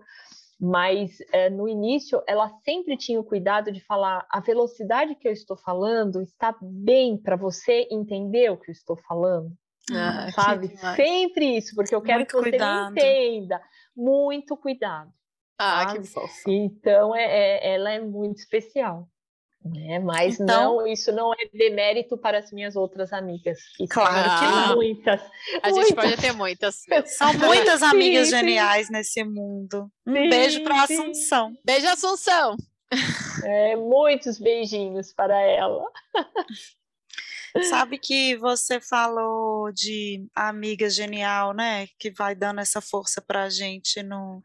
[0.60, 5.32] mas é, no início ela sempre tinha o cuidado de falar a velocidade que eu
[5.32, 9.52] estou falando está bem para você entender o que eu estou falando.
[9.94, 10.76] Ah, sabe?
[10.96, 12.92] Sempre isso, porque eu quero Muito que você cuidado.
[12.92, 13.62] entenda.
[13.96, 15.12] Muito cuidado.
[15.58, 16.00] Ah, sabe?
[16.00, 16.50] que fofo.
[16.50, 19.08] Então, é, é, ela é muito especial.
[19.64, 20.00] Né?
[20.00, 23.60] Mas então, não, isso não é demérito para as minhas outras amigas.
[23.92, 24.76] claro que não.
[24.76, 25.22] Muitas.
[25.22, 25.76] A muitas.
[25.76, 26.84] gente pode ter muitas.
[27.16, 28.94] São muitas amigas sim, geniais sim.
[28.94, 29.92] nesse mundo.
[30.08, 31.54] Um sim, beijo para Assunção.
[31.64, 32.58] Beijo, Assunção.
[33.44, 35.86] É, muitos beijinhos para ela.
[37.70, 41.88] Sabe que você falou de amiga genial, né?
[42.00, 44.44] Que vai dando essa força para a gente no,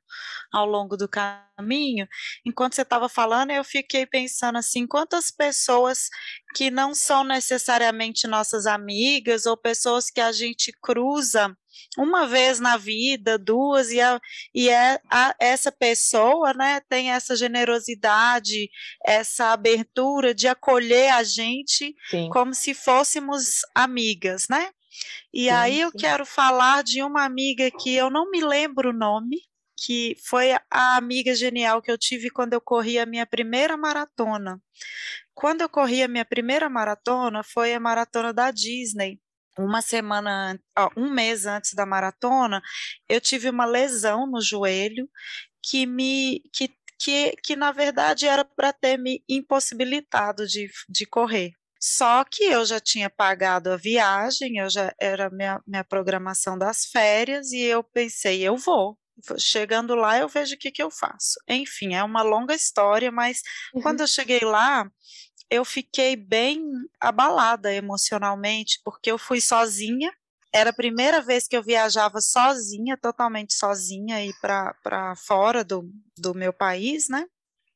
[0.53, 2.09] ao longo do caminho.
[2.45, 6.09] Enquanto você estava falando, eu fiquei pensando assim: quantas pessoas
[6.55, 11.57] que não são necessariamente nossas amigas ou pessoas que a gente cruza
[11.97, 14.21] uma vez na vida, duas, e, a,
[14.55, 18.69] e é, a, essa pessoa né, tem essa generosidade,
[19.05, 22.29] essa abertura de acolher a gente sim.
[22.31, 24.71] como se fôssemos amigas, né?
[25.33, 25.99] E sim, aí eu sim.
[25.99, 29.39] quero falar de uma amiga que eu não me lembro o nome,
[29.77, 34.61] que foi a amiga genial que eu tive quando eu corri a minha primeira maratona.
[35.35, 39.21] Quando eu corri a minha primeira maratona, foi a maratona da Disney
[39.59, 42.63] uma semana, ó, um mês antes da maratona,
[43.09, 45.09] eu tive uma lesão no joelho
[45.63, 51.53] que me que, que, que na verdade era para ter me impossibilitado de, de correr.
[51.81, 56.87] Só que eu já tinha pagado a viagem, eu já era minha, minha programação das
[56.87, 58.99] férias e eu pensei, eu vou.
[59.39, 61.39] Chegando lá, eu vejo o que, que eu faço.
[61.49, 63.41] Enfim, é uma longa história, mas
[63.75, 63.83] uhum.
[63.83, 64.91] quando eu cheguei lá,
[65.51, 66.65] eu fiquei bem
[67.01, 70.13] abalada emocionalmente, porque eu fui sozinha.
[70.53, 75.89] Era a primeira vez que eu viajava sozinha, totalmente sozinha, e para fora do,
[76.19, 77.27] do meu país, né?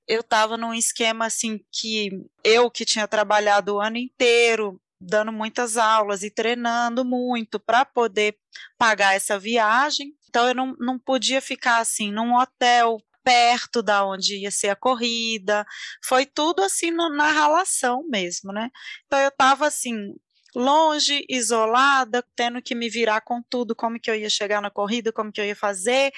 [0.08, 2.10] Eu estava num esquema assim que
[2.42, 8.36] eu que tinha trabalhado o ano inteiro, dando muitas aulas e treinando muito para poder
[8.76, 10.14] pagar essa viagem.
[10.28, 13.00] Então eu não, não podia ficar assim num hotel
[13.30, 15.64] perto da onde ia ser a corrida,
[16.02, 18.70] foi tudo assim no, na relação mesmo, né?
[19.06, 20.16] Então eu estava assim,
[20.52, 25.12] longe, isolada, tendo que me virar com tudo, como que eu ia chegar na corrida,
[25.12, 26.10] como que eu ia fazer,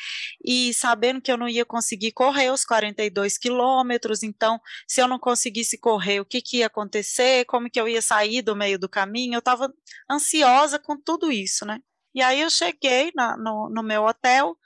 [0.42, 4.58] e sabendo que eu não ia conseguir correr os 42 quilômetros, então,
[4.88, 8.40] se eu não conseguisse correr, o que, que ia acontecer, como que eu ia sair
[8.40, 9.70] do meio do caminho, eu estava
[10.10, 11.78] ansiosa com tudo isso, né?
[12.14, 14.56] E aí eu cheguei na, no, no meu hotel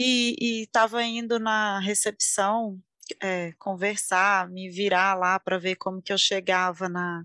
[0.00, 2.78] e estava indo na recepção
[3.22, 7.24] é, conversar, me virar lá para ver como que eu chegava na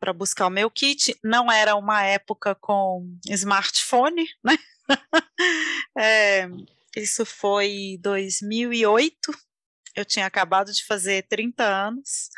[0.00, 1.18] para buscar o meu kit.
[1.24, 4.56] Não era uma época com smartphone, né?
[5.98, 6.48] é,
[6.96, 9.32] isso foi 2008.
[9.96, 12.30] Eu tinha acabado de fazer 30 anos.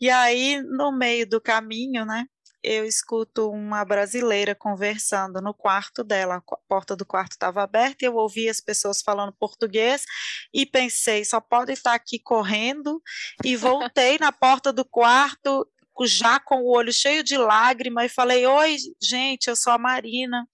[0.00, 2.26] E aí, no meio do caminho, né,
[2.64, 8.08] eu escuto uma brasileira conversando no quarto dela, a porta do quarto estava aberta e
[8.08, 10.06] eu ouvi as pessoas falando português
[10.52, 13.02] e pensei, só pode estar aqui correndo
[13.44, 15.68] e voltei na porta do quarto
[16.02, 20.48] já com o olho cheio de lágrima e falei: "Oi, gente, eu sou a Marina.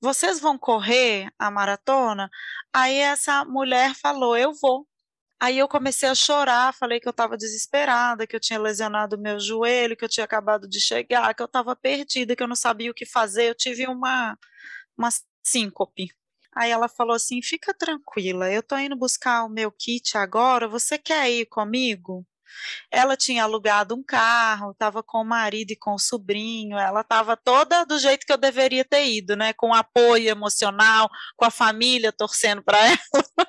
[0.00, 2.30] Vocês vão correr a maratona?"
[2.72, 4.86] Aí essa mulher falou: "Eu vou."
[5.40, 9.38] Aí eu comecei a chorar, falei que eu estava desesperada, que eu tinha lesionado meu
[9.38, 12.90] joelho, que eu tinha acabado de chegar, que eu estava perdida, que eu não sabia
[12.90, 14.38] o que fazer, eu tive uma,
[14.96, 15.10] uma
[15.44, 16.08] síncope.
[16.56, 20.98] Aí ela falou assim: fica tranquila, eu estou indo buscar o meu kit agora, você
[20.98, 22.26] quer ir comigo?
[22.90, 27.36] Ela tinha alugado um carro, estava com o marido e com o sobrinho, ela estava
[27.36, 29.52] toda do jeito que eu deveria ter ido, né?
[29.52, 33.48] Com apoio emocional, com a família torcendo para ela,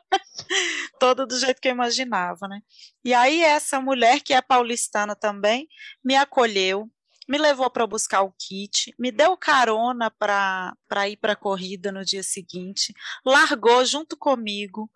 [0.97, 2.61] toda do jeito que eu imaginava, né?
[3.03, 5.67] E aí essa mulher que é paulistana também
[6.03, 6.89] me acolheu,
[7.27, 10.73] me levou para buscar o kit, me deu carona para
[11.07, 12.93] ir para a corrida no dia seguinte,
[13.25, 14.89] largou junto comigo,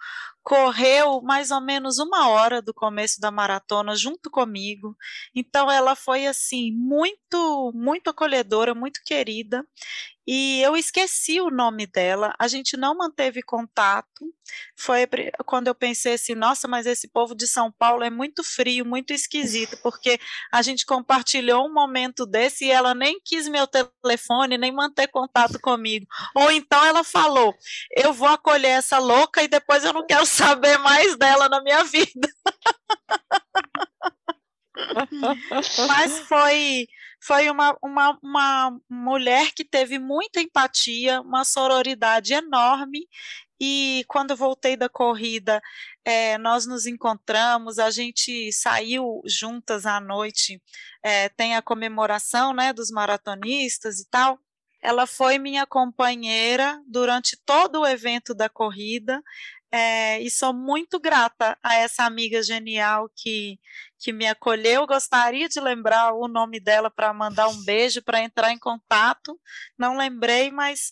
[0.44, 4.96] correu mais ou menos uma hora do começo da maratona junto comigo.
[5.36, 9.66] Então ela foi assim muito, muito acolhedora, muito querida
[10.28, 14.34] e eu esqueci o nome dela, a gente não manteve contato.
[14.78, 15.08] Foi
[15.46, 19.12] quando eu pensei assim: nossa, mas esse povo de São Paulo é muito frio, muito
[19.14, 20.20] esquisito, porque
[20.52, 25.60] a gente compartilhou um momento desse e ela nem quis meu telefone, nem manter contato
[25.60, 25.81] comigo.
[26.36, 27.56] Ou então ela falou:
[27.96, 31.84] eu vou acolher essa louca e depois eu não quero saber mais dela na minha
[31.84, 32.28] vida.
[35.88, 36.88] mas foi
[37.24, 43.08] foi uma, uma, uma mulher que teve muita empatia, uma sororidade enorme
[43.64, 45.62] e quando voltei da corrida,
[46.04, 50.60] é, nós nos encontramos, a gente saiu juntas à noite,
[51.04, 54.40] é, tem a comemoração né, dos maratonistas e tal.
[54.82, 59.22] Ela foi minha companheira durante todo o evento da corrida.
[59.74, 63.58] É, e sou muito grata a essa amiga genial que,
[63.98, 64.86] que me acolheu.
[64.86, 69.40] Gostaria de lembrar o nome dela para mandar um beijo, para entrar em contato.
[69.78, 70.90] Não lembrei, mas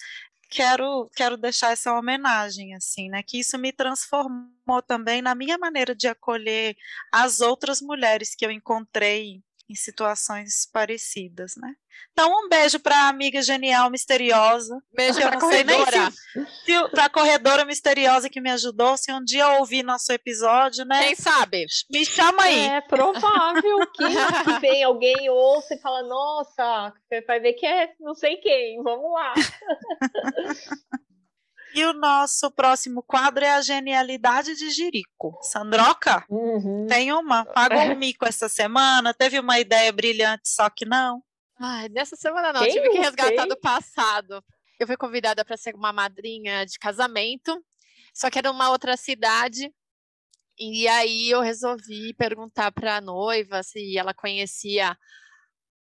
[0.50, 3.22] quero quero deixar essa homenagem assim, né?
[3.24, 6.76] Que isso me transformou também na minha maneira de acolher
[7.12, 11.74] as outras mulheres que eu encontrei em situações parecidas, né?
[12.12, 14.82] Então, um beijo para a amiga genial, misteriosa.
[14.94, 16.12] Beijo para a corredora.
[16.92, 18.98] Para a corredora misteriosa que me ajudou.
[18.98, 21.04] Se um dia eu ouvir nosso episódio, né?
[21.04, 21.66] Quem sabe?
[21.90, 22.68] Me chama aí.
[22.68, 24.04] É provável que,
[24.44, 26.94] que vem alguém ouça e fala, nossa,
[27.28, 29.34] vai ver que é não sei quem, vamos lá.
[31.74, 35.38] E o nosso próximo quadro é a genialidade de Jerico.
[35.42, 36.88] Sandroca, uhum.
[36.88, 37.46] tem uma.
[37.46, 41.24] Pagou um mico essa semana, teve uma ideia brilhante, só que não.
[41.60, 44.44] Ai, dessa semana não, Quem tive que resgatar do passado.
[44.80, 47.62] Eu fui convidada para ser uma madrinha de casamento,
[48.14, 49.72] só que era uma outra cidade.
[50.58, 54.98] E aí eu resolvi perguntar para a noiva se ela conhecia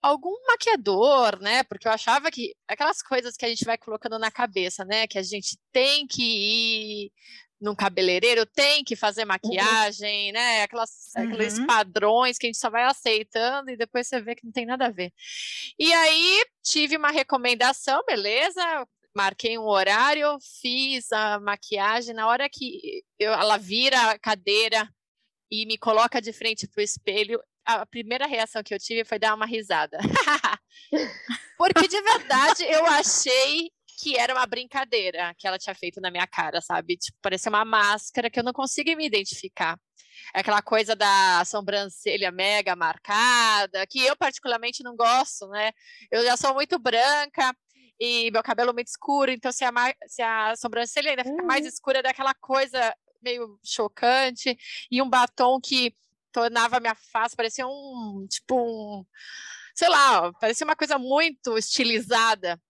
[0.05, 1.63] algum maquiador, né?
[1.63, 5.07] Porque eu achava que aquelas coisas que a gente vai colocando na cabeça, né?
[5.07, 7.11] Que a gente tem que ir
[7.59, 9.29] num cabeleireiro, tem que fazer uhum.
[9.29, 10.33] maquiagem, uhum.
[10.33, 10.63] né?
[10.63, 11.23] Aquelas, uhum.
[11.23, 14.65] Aqueles padrões que a gente só vai aceitando e depois você vê que não tem
[14.65, 15.11] nada a ver.
[15.79, 18.61] E aí tive uma recomendação, beleza?
[19.15, 22.13] Marquei um horário, fiz a maquiagem.
[22.13, 24.87] Na hora que eu, ela vira a cadeira
[25.49, 29.19] e me coloca de frente para o espelho, a primeira reação que eu tive foi
[29.19, 29.97] dar uma risada.
[31.57, 36.27] Porque de verdade eu achei que era uma brincadeira que ela tinha feito na minha
[36.27, 36.97] cara, sabe?
[36.97, 39.79] Tipo, parecia uma máscara que eu não consigo me identificar.
[40.33, 45.71] É aquela coisa da sobrancelha mega marcada, que eu particularmente não gosto, né?
[46.11, 47.55] Eu já sou muito branca
[47.99, 49.71] e meu cabelo muito escuro, então se a,
[50.07, 51.69] se a sobrancelha ainda fica mais uhum.
[51.69, 54.55] escura, é daquela coisa meio chocante,
[54.91, 55.95] e um batom que
[56.35, 59.05] tornava minha face, parecia um, tipo um,
[59.73, 62.61] sei lá, parecia uma coisa muito estilizada.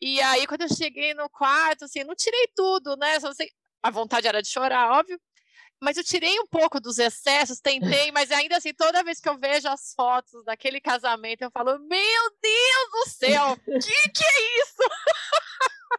[0.00, 3.18] E aí, quando eu cheguei no quarto, assim, não tirei tudo, né?
[3.18, 3.50] Só sei,
[3.82, 5.20] a vontade era de chorar, óbvio.
[5.80, 9.36] Mas eu tirei um pouco dos excessos, tentei, mas ainda assim, toda vez que eu
[9.36, 14.90] vejo as fotos daquele casamento, eu falo, meu Deus do céu, que que é isso?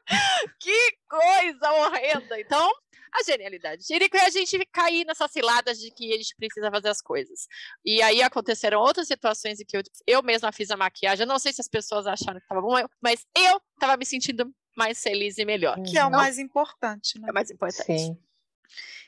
[0.57, 2.39] que coisa horrenda.
[2.39, 2.72] Então,
[3.14, 3.86] a genialidade.
[3.86, 7.47] Jerico é a gente cair nessas ciladas de que a gente precisa fazer as coisas.
[7.84, 11.24] E aí aconteceram outras situações em que eu, eu mesma fiz a maquiagem.
[11.24, 14.51] Eu não sei se as pessoas acharam que estava bom, mas eu estava me sentindo
[14.78, 15.78] mais feliz e melhor.
[15.84, 17.28] Que é o mais importante, né?
[17.28, 17.86] É o mais importante.
[17.86, 18.18] Sim.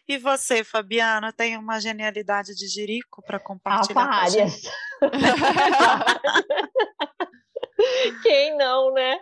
[0.08, 4.02] E você, Fabiana, tem uma genialidade de Jerico para compartilhar?
[4.02, 4.64] Há várias.
[8.22, 9.20] Quem não, né?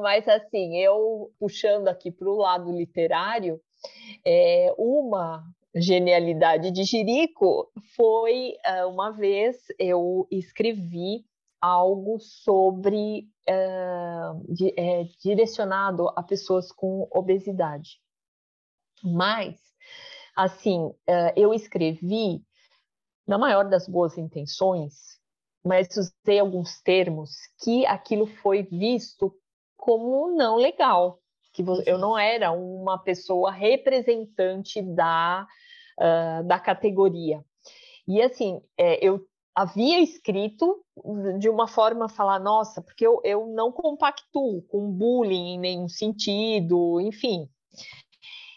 [0.00, 3.60] Mas assim, eu puxando aqui para o lado literário,
[4.24, 11.24] é, uma genialidade de Jerico foi é, uma vez eu escrevi
[11.60, 13.54] algo sobre é,
[14.48, 18.00] de, é, direcionado a pessoas com obesidade.
[19.02, 19.56] Mas,
[20.36, 22.42] assim, é, eu escrevi
[23.26, 25.18] na maior das boas intenções,
[25.64, 29.34] mas usei alguns termos que aquilo foi visto
[29.76, 31.20] como não legal,
[31.62, 32.00] que eu uhum.
[32.00, 35.46] não era uma pessoa representante da,
[35.98, 37.44] uh, da categoria.
[38.06, 40.82] E assim, é, eu havia escrito
[41.38, 47.00] de uma forma falar, nossa, porque eu, eu não compactuo com bullying em nenhum sentido,
[47.00, 47.48] enfim.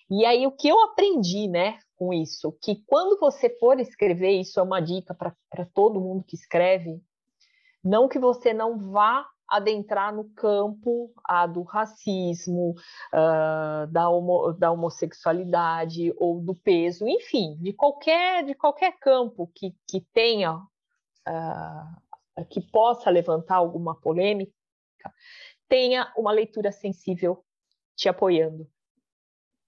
[0.10, 4.60] E aí o que eu aprendi, né, com isso, que quando você for escrever, isso
[4.60, 7.02] é uma dica para todo mundo que escreve,
[7.84, 12.74] não que você não vá adentrar no campo ah, do racismo,
[13.14, 19.76] uh, da, homo, da, homossexualidade ou do peso, enfim, de qualquer, de qualquer campo que,
[19.86, 24.54] que tenha, uh, que possa levantar alguma polêmica,
[25.68, 27.44] tenha uma leitura sensível
[27.96, 28.66] te apoiando.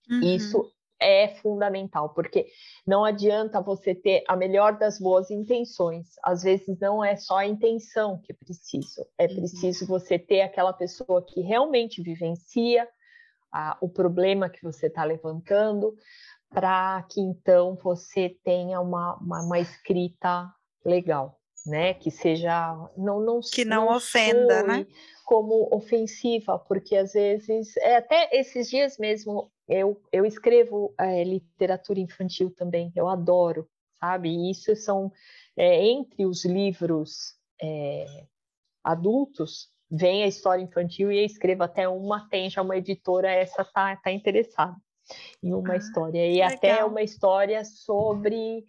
[0.10, 0.22] Uhum.
[0.22, 0.72] Isso
[1.04, 2.48] é fundamental, porque
[2.88, 6.16] não adianta você ter a melhor das boas intenções.
[6.24, 9.36] Às vezes não é só a intenção que é preciso, é uhum.
[9.36, 12.88] preciso você ter aquela pessoa que realmente vivencia
[13.52, 15.96] a, o problema que você está levantando,
[16.50, 20.52] para que então você tenha uma, uma, uma, escrita
[20.86, 21.94] legal, né?
[21.94, 24.88] Que seja não não que não, não ofenda, né?
[25.24, 32.00] Como ofensiva, porque às vezes é até esses dias mesmo eu, eu escrevo é, literatura
[32.00, 33.68] infantil também, eu adoro,
[34.00, 34.30] sabe?
[34.30, 35.12] E isso são,
[35.56, 38.26] é, entre os livros é,
[38.84, 43.64] adultos, vem a história infantil e eu escrevo até uma, tem já uma editora, essa
[43.64, 44.76] tá, tá interessada
[45.42, 46.28] em uma ah, história.
[46.28, 46.54] E legal.
[46.54, 48.66] até uma história sobre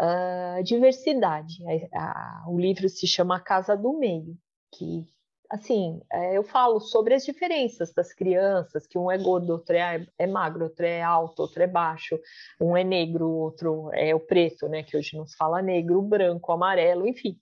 [0.00, 1.58] uh, diversidade.
[1.92, 4.36] A, a, o livro se chama A Casa do Meio,
[4.72, 5.06] que
[5.50, 10.06] assim, é, eu falo sobre as diferenças das crianças, que um é gordo, outro é,
[10.18, 12.18] é, magro, outro é alto, outro é baixo,
[12.60, 16.52] um é negro, outro é o preto, né, que hoje não se fala negro, branco,
[16.52, 17.38] amarelo, enfim.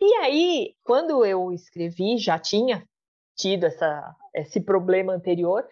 [0.00, 2.86] E aí, quando eu escrevi, já tinha
[3.34, 5.66] tido essa, esse problema anterior,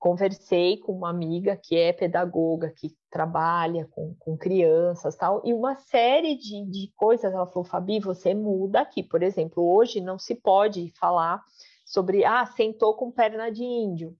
[0.00, 5.76] conversei com uma amiga que é pedagoga, que trabalha com, com crianças tal, e uma
[5.76, 7.32] série de, de coisas.
[7.32, 9.02] Ela falou, Fabi, você muda aqui.
[9.02, 11.42] Por exemplo, hoje não se pode falar
[11.84, 14.16] sobre, ah, sentou com perna de índio.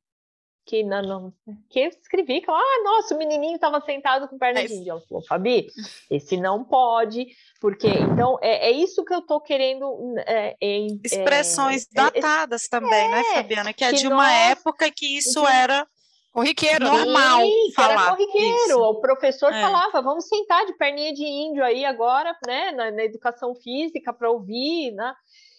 [0.67, 1.33] Que, não, não,
[1.69, 4.93] que eu escrevi, que, ah, nossa, o menininho estava sentado com perna de índio.
[4.93, 5.67] Ela falou, Fabi,
[6.11, 7.27] esse não pode,
[7.61, 10.15] porque, então, é, é isso que eu estou querendo...
[10.19, 13.73] É, é, Expressões é, datadas também, né, é, Fabiana?
[13.73, 15.87] Que é que de uma nós, época que isso era
[16.33, 17.93] Corriqueiro, normal Sim, falar.
[17.93, 18.57] Era corriqueiro.
[18.57, 18.79] Isso.
[18.79, 19.61] O professor é.
[19.61, 24.31] falava, vamos sentar de perninha de índio aí agora, né, na, na educação física para
[24.31, 25.13] ouvir, né?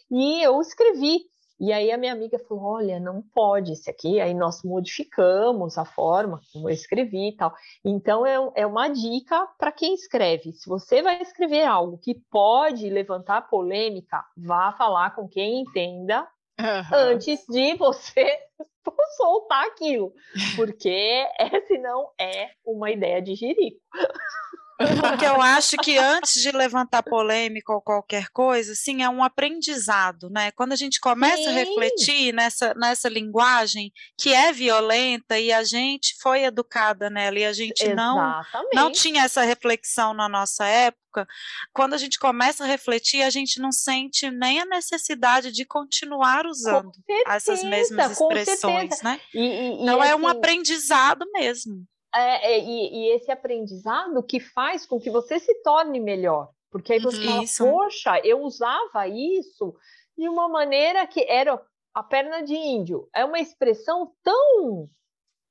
[0.09, 1.29] E eu escrevi.
[1.61, 4.19] E aí a minha amiga falou, olha, não pode esse aqui.
[4.19, 7.53] Aí nós modificamos a forma como eu escrevi e tal.
[7.85, 10.53] Então é, é uma dica para quem escreve.
[10.53, 16.27] Se você vai escrever algo que pode levantar polêmica, vá falar com quem entenda
[16.59, 16.97] uhum.
[16.97, 18.39] antes de você
[19.15, 20.13] soltar aquilo,
[20.55, 23.79] porque é, senão é uma ideia de jirico.
[25.01, 30.29] Porque eu acho que antes de levantar polêmica ou qualquer coisa, sim, é um aprendizado,
[30.29, 30.51] né?
[30.51, 31.47] Quando a gente começa sim.
[31.47, 37.45] a refletir nessa, nessa linguagem que é violenta e a gente foi educada nela e
[37.45, 38.41] a gente não,
[38.73, 41.27] não tinha essa reflexão na nossa época,
[41.73, 46.45] quando a gente começa a refletir, a gente não sente nem a necessidade de continuar
[46.45, 49.19] usando certeza, essas mesmas expressões, né?
[49.33, 51.85] E, e, então e é assim, um aprendizado mesmo.
[52.13, 56.49] É, é, e, e, esse aprendizado que faz com que você se torne melhor.
[56.69, 59.75] Porque aí você uhum, fala, poxa, eu usava isso
[60.17, 61.61] de uma maneira que era
[61.93, 63.09] a perna de índio.
[63.13, 64.89] É uma expressão tão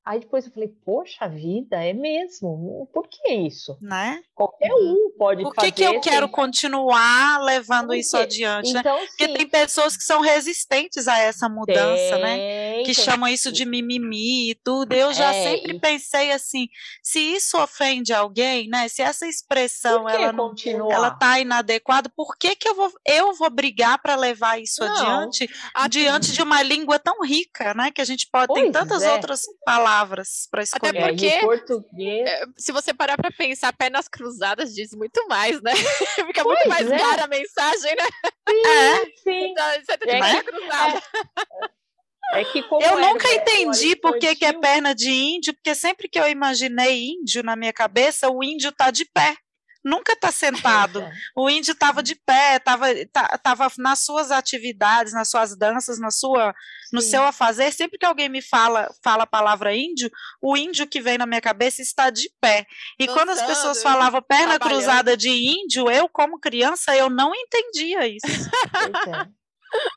[0.02, 2.88] Aí depois eu falei, poxa vida, é mesmo?
[2.92, 3.76] Por que isso?
[3.82, 4.18] Né?
[4.34, 4.92] Qualquer uhum.
[4.92, 5.72] um pode Por que fazer.
[5.72, 8.72] Por que eu quero continuar levando isso adiante?
[8.72, 8.80] Né?
[8.80, 9.06] Então, né?
[9.06, 12.78] Porque tem pessoas que são resistentes a essa mudança, tem, né?
[12.78, 12.94] Que tem.
[12.94, 14.94] chamam isso de mimimi e tudo.
[14.94, 16.66] Eu já é, sempre pensei assim,
[17.02, 18.88] se isso ofende alguém, né?
[18.88, 20.54] Se essa expressão ela não,
[20.90, 24.90] ela tá inadequada, por que que eu vou eu vou brigar para levar isso não,
[24.90, 27.90] adiante, adiante de uma língua tão rica, né?
[27.90, 29.12] Que a gente pode ter tantas é.
[29.12, 30.98] outras palavras palavras para escolher.
[30.98, 32.28] Até porque, é, português...
[32.28, 35.72] É, se você parar para pensar, pernas cruzadas diz muito mais, né?
[36.26, 36.98] Fica pois muito mais é.
[36.98, 38.04] clara a mensagem, né?
[38.48, 39.04] Sim, é.
[39.22, 39.50] sim.
[39.50, 41.02] Então, você tá de é perna cruzada.
[42.32, 46.16] É que eu nunca entendi por que, que é perna de índio, porque sempre que
[46.16, 49.34] eu imaginei índio na minha cabeça, o índio tá de pé
[49.84, 51.00] nunca está sentado.
[51.36, 52.86] O índio estava de pé, estava
[53.42, 56.54] tava nas suas atividades, nas suas danças, na sua,
[56.92, 57.72] no seu a fazer.
[57.72, 60.10] Sempre que alguém me fala, fala a palavra índio,
[60.42, 62.66] o índio que vem na minha cabeça está de pé.
[62.98, 68.06] E quando as pessoas falavam perna cruzada de índio, eu, como criança, eu não entendia
[68.06, 68.26] isso.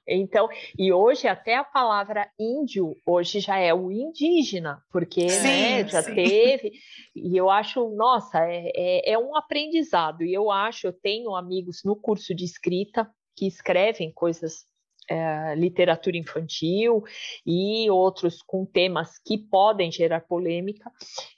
[0.08, 5.88] Então, e hoje até a palavra índio hoje já é o indígena, porque sim, né,
[5.88, 6.14] já sim.
[6.14, 6.74] teve,
[7.16, 11.82] e eu acho, nossa, é, é, é, um aprendizado, e eu acho, eu tenho amigos
[11.86, 14.66] no curso de escrita que escrevem coisas,
[15.10, 17.04] é, literatura infantil
[17.46, 20.92] e outros com temas que podem gerar polêmica,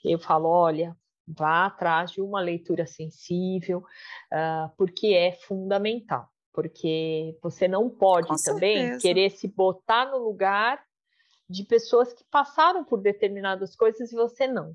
[0.04, 7.68] eu falo, olha, vá atrás de uma leitura sensível, uh, porque é fundamental porque você
[7.68, 9.02] não pode Com também certeza.
[9.02, 10.82] querer se botar no lugar
[11.48, 14.74] de pessoas que passaram por determinadas coisas e você não.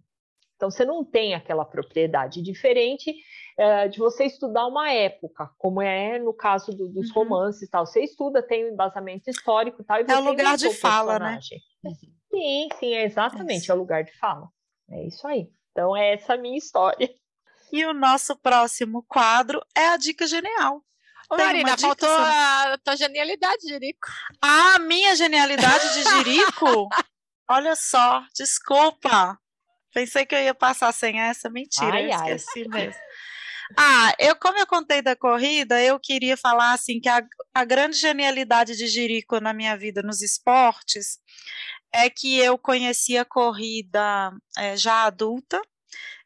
[0.56, 3.16] Então você não tem aquela propriedade diferente
[3.58, 7.24] uh, de você estudar uma época, como é no caso do, dos uhum.
[7.24, 7.88] romances tal.
[7.88, 10.02] Você estuda, tem um embasamento histórico tal.
[10.02, 11.40] E é o lugar de fala, né?
[11.42, 13.74] Sim, sim, é exatamente, é.
[13.74, 14.48] é o lugar de fala.
[14.92, 15.50] É isso aí.
[15.72, 17.10] Então é essa a minha história.
[17.74, 20.84] E o nosso próximo quadro é a dica genial.
[21.32, 24.08] Ô, Marina, faltou a tua genialidade, Jerico.
[24.42, 26.90] Ah, minha genialidade de Jerico?
[27.50, 29.40] Olha só, desculpa.
[29.94, 32.84] Pensei que eu ia passar sem essa, mentira, ai, eu esqueci ai.
[32.84, 33.02] mesmo.
[33.78, 37.24] Ah, eu, como eu contei da corrida, eu queria falar assim que a,
[37.54, 41.18] a grande genialidade de Jerico na minha vida nos esportes
[41.94, 45.62] é que eu conheci a corrida é, já adulta,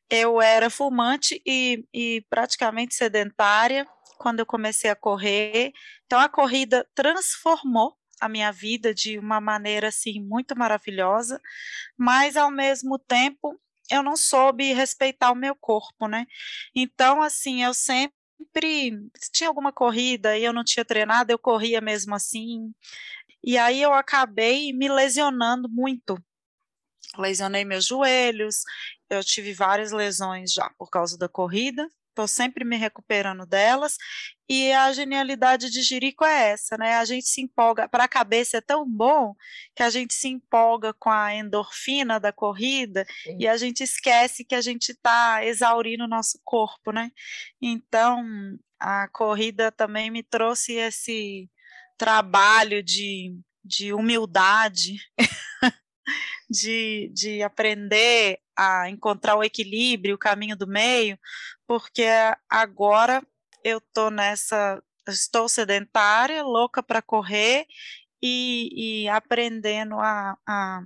[0.10, 3.88] eu era fumante e, e praticamente sedentária,
[4.18, 5.72] quando eu comecei a correr.
[6.05, 11.41] Então a corrida transformou a minha vida de uma maneira assim muito maravilhosa,
[11.97, 13.59] mas ao mesmo tempo
[13.91, 16.26] eu não soube respeitar o meu corpo, né?
[16.74, 18.13] Então assim, eu sempre
[19.18, 22.74] se tinha alguma corrida e eu não tinha treinado, eu corria mesmo assim.
[23.43, 26.18] E aí eu acabei me lesionando muito.
[27.18, 28.63] Lesionei meus joelhos,
[29.09, 33.97] eu tive várias lesões já por causa da corrida estou sempre me recuperando delas.
[34.47, 36.95] E a genialidade de Jerico é essa, né?
[36.95, 39.36] A gente se empolga, para a cabeça é tão bom
[39.76, 43.38] que a gente se empolga com a endorfina da corrida Sim.
[43.39, 47.11] e a gente esquece que a gente está exaurindo o nosso corpo, né?
[47.61, 48.24] Então,
[48.80, 51.49] a corrida também me trouxe esse
[51.97, 54.97] trabalho de, de humildade,
[56.49, 61.18] de, de aprender a encontrar o equilíbrio, o caminho do meio,
[61.68, 62.07] porque
[62.49, 63.26] agora
[63.63, 67.66] eu estou nessa, estou sedentária, louca para correr
[68.22, 70.84] e, e aprendendo a, a,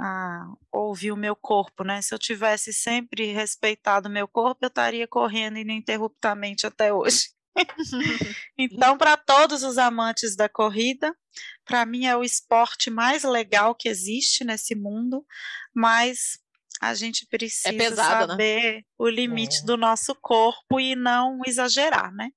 [0.00, 2.02] a, ouvir o meu corpo, né?
[2.02, 7.30] Se eu tivesse sempre respeitado o meu corpo, eu estaria correndo ininterruptamente até hoje.
[8.56, 11.14] então, para todos os amantes da corrida,
[11.64, 15.26] para mim é o esporte mais legal que existe nesse mundo,
[15.74, 16.38] mas
[16.80, 18.32] a gente é precisa é pesado, né?
[18.32, 18.82] saber né?
[18.98, 19.64] o limite é.
[19.64, 22.30] do nosso corpo e não exagerar, né?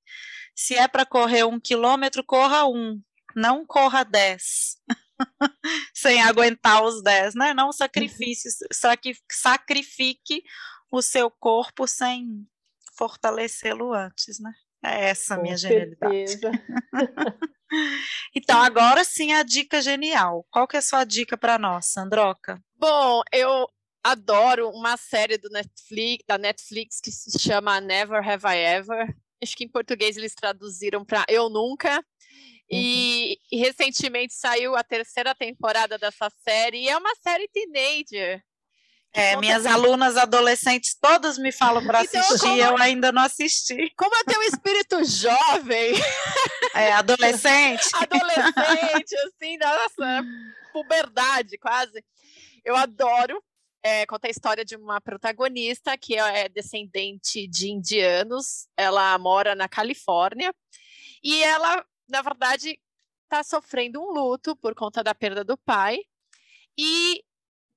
[0.55, 3.01] Se é para correr um quilômetro, corra um,
[3.35, 4.77] não corra dez.
[5.93, 7.53] Sem aguentar os dez, né?
[7.53, 8.33] Não sacrifique,
[9.31, 10.43] sacrifique
[10.91, 12.45] o seu corpo sem
[12.97, 14.51] fortalecê-lo antes, né?
[14.83, 16.39] É essa a minha genialidade.
[18.35, 20.45] então, agora sim a dica genial.
[20.49, 22.61] Qual que é a sua dica para nós, Sandroca?
[22.75, 23.67] Bom, eu
[24.03, 29.15] adoro uma série do Netflix, da Netflix que se chama Never Have I Ever.
[29.41, 31.97] Acho que em português eles traduziram para Eu Nunca.
[31.97, 32.77] Uhum.
[32.79, 38.41] E, e, recentemente saiu a terceira temporada dessa série, e é uma série teenager
[39.13, 42.61] É, minhas alunas adolescentes todas me falam para então, assistir, como...
[42.61, 43.91] eu ainda não assisti.
[43.97, 45.95] Como eu tenho um espírito jovem.
[46.73, 47.89] É, adolescente.
[47.93, 50.23] adolescente, assim, nossa,
[50.71, 52.01] puberdade quase.
[52.63, 53.43] Eu adoro
[53.83, 58.67] é, conta a história de uma protagonista que é descendente de indianos.
[58.77, 60.53] Ela mora na Califórnia
[61.23, 62.79] e ela, na verdade,
[63.23, 65.99] está sofrendo um luto por conta da perda do pai.
[66.77, 67.23] E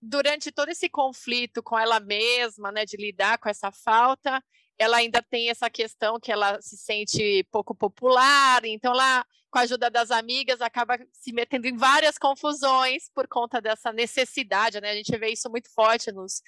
[0.00, 4.42] durante todo esse conflito com ela mesma, né, de lidar com essa falta,
[4.78, 9.24] ela ainda tem essa questão que ela se sente pouco popular, então ela,
[9.55, 14.80] com a ajuda das amigas, acaba se metendo em várias confusões por conta dessa necessidade,
[14.80, 14.90] né?
[14.90, 16.42] A gente vê isso muito forte nos,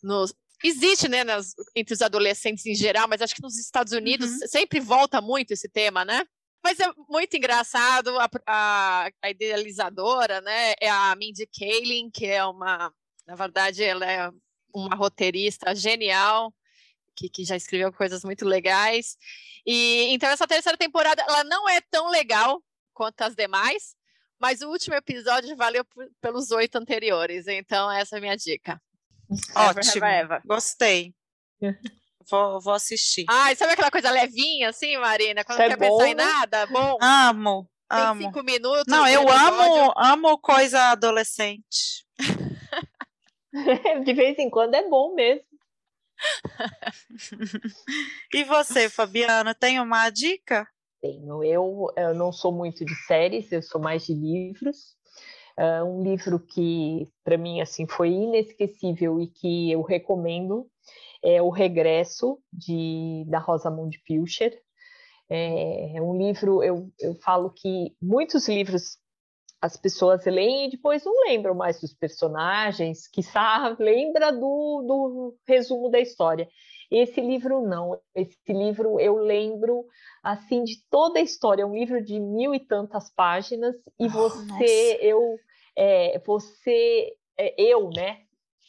[0.00, 0.32] nos
[0.62, 4.46] existe, né, nas, entre os adolescentes em geral, mas acho que nos Estados Unidos uhum.
[4.46, 6.22] sempre volta muito esse tema, né?
[6.62, 12.44] Mas é muito engraçado, a, a, a, idealizadora, né, é a Mindy Kaling, que é
[12.44, 12.94] uma,
[13.26, 14.30] na verdade, ela é
[14.72, 16.54] uma roteirista genial,
[17.16, 19.16] que, que já escreveu coisas muito legais.
[19.66, 22.62] E então essa terceira temporada, ela não é tão legal
[22.92, 23.94] quanto as demais,
[24.38, 25.84] mas o último episódio valeu
[26.20, 28.80] pelos oito anteriores, então essa é a minha dica.
[29.54, 30.42] Ótimo, ever, ever.
[30.44, 31.14] gostei.
[32.30, 33.24] Vou, vou assistir.
[33.28, 35.44] Ai, sabe aquela coisa levinha assim, Marina?
[35.44, 36.66] Quando não é quer bom, pensar em nada?
[36.66, 36.98] Bom.
[37.00, 38.22] Amo, tem amo.
[38.22, 38.84] cinco minutos.
[38.88, 42.06] Não, eu amo, amo coisa adolescente.
[44.04, 45.53] De vez em quando é bom mesmo.
[48.32, 50.66] E você, Fabiana, tem uma dica?
[51.00, 51.42] Tenho.
[51.44, 54.96] Eu, eu não sou muito de séries, eu sou mais de livros.
[55.58, 60.68] Uh, um livro que, para mim, assim, foi inesquecível e que eu recomendo
[61.24, 64.60] é O Regresso, de, da Rosamund Pilcher.
[65.30, 68.98] É, é um livro, eu, eu falo que muitos livros
[69.64, 73.22] as pessoas leem e depois não lembram mais dos personagens, que
[73.80, 76.46] lembra do, do resumo da história.
[76.90, 79.86] Esse livro não, esse livro eu lembro
[80.22, 84.98] assim de toda a história, é um livro de mil e tantas páginas e você,
[85.00, 85.38] eu,
[85.74, 88.18] é, você, é, eu, né,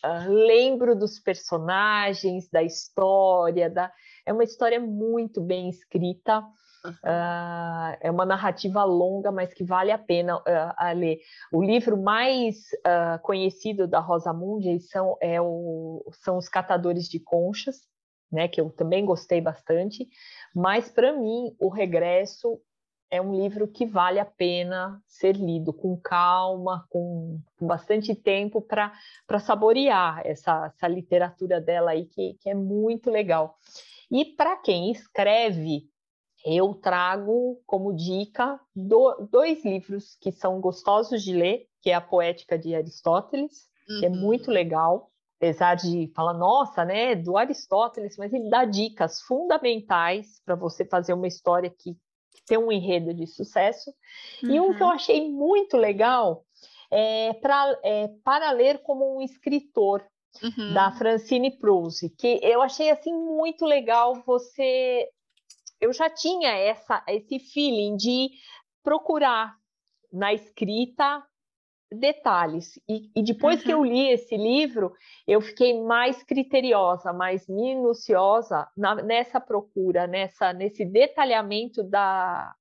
[0.01, 3.91] uh, lembro dos personagens, da história, da,
[4.25, 6.41] é uma história muito bem escrita.
[6.89, 10.43] Uh, é uma narrativa longa, mas que vale a pena uh,
[10.77, 11.19] a ler.
[11.51, 12.55] O livro mais
[12.85, 17.77] uh, conhecido da Rosamunde são, é o, são Os Catadores de Conchas,
[18.31, 20.07] né, que eu também gostei bastante,
[20.53, 22.59] mas para mim, O Regresso
[23.09, 28.61] é um livro que vale a pena ser lido com calma, com, com bastante tempo
[28.61, 28.91] para
[29.39, 33.57] saborear essa, essa literatura dela aí, que, que é muito legal.
[34.11, 35.87] E para quem escreve,
[36.45, 42.01] eu trago como dica do, dois livros que são gostosos de ler, que é a
[42.01, 43.99] Poética de Aristóteles, uhum.
[43.99, 44.15] que é uhum.
[44.15, 50.55] muito legal, apesar de falar, nossa, né, do Aristóteles, mas ele dá dicas fundamentais para
[50.55, 53.91] você fazer uma história que, que tem um enredo de sucesso.
[54.43, 54.51] Uhum.
[54.51, 54.93] E um que eu uhum.
[54.93, 56.45] achei muito legal
[56.91, 60.05] é, pra, é para ler como um escritor,
[60.43, 60.73] Uhum.
[60.73, 65.07] da Francine Proust, que eu achei assim muito legal você
[65.79, 68.29] eu já tinha essa, esse feeling de
[68.83, 69.55] procurar
[70.11, 71.23] na escrita
[71.91, 72.79] detalhes.
[72.87, 73.63] E, e depois uhum.
[73.63, 73.85] que eu uhum.
[73.85, 74.93] li esse livro,
[75.27, 82.53] eu fiquei mais criteriosa, mais minuciosa na, nessa procura, nessa, nesse detalhamento da,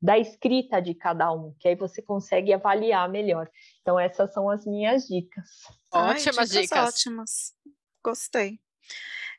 [0.00, 3.48] da escrita de cada um, que aí você consegue avaliar melhor.
[3.80, 5.48] Então, essas são as minhas dicas.
[5.92, 6.62] Ótimas dicas.
[6.62, 6.94] dicas.
[6.94, 7.54] Ótimas.
[8.04, 8.58] Gostei.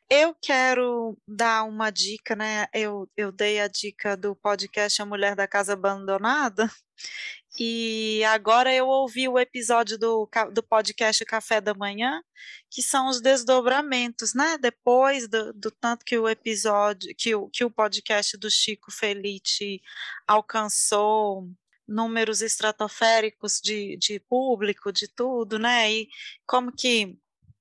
[0.10, 2.68] Eu quero dar uma dica, né?
[2.74, 6.70] Eu, eu dei a dica do podcast A Mulher da Casa Abandonada,
[7.60, 12.22] e agora eu ouvi o episódio do, do podcast Café da Manhã,
[12.70, 14.58] que são os desdobramentos, né?
[14.58, 19.82] Depois do, do tanto que o episódio, que o, que o podcast do Chico Felite
[20.28, 21.49] alcançou
[21.88, 25.91] números estratosféricos de, de público, de tudo, né?
[25.91, 26.08] E
[26.45, 27.18] como que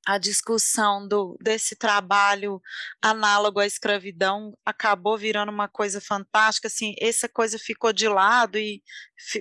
[0.07, 2.61] a discussão do, desse trabalho
[3.01, 8.83] análogo à escravidão acabou virando uma coisa fantástica, assim, essa coisa ficou de lado e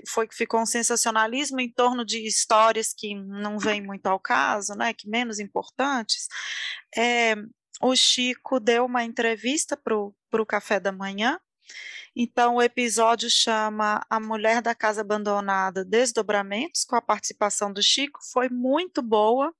[0.08, 4.74] foi que ficou um sensacionalismo em torno de histórias que não vêm muito ao caso,
[4.76, 6.28] né, que menos importantes.
[6.96, 7.36] É,
[7.82, 11.40] o Chico deu uma entrevista para o Café da Manhã,
[12.16, 18.20] então, o episódio chama A Mulher da Casa Abandonada Desdobramentos, com a participação do Chico,
[18.34, 19.54] foi muito boa.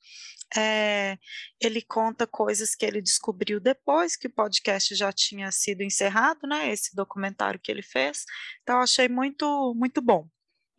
[0.56, 1.18] É,
[1.62, 6.72] ele conta coisas que ele descobriu depois que o podcast já tinha sido encerrado, né?
[6.72, 8.26] Esse documentário que ele fez.
[8.62, 10.28] Então, achei muito, muito bom.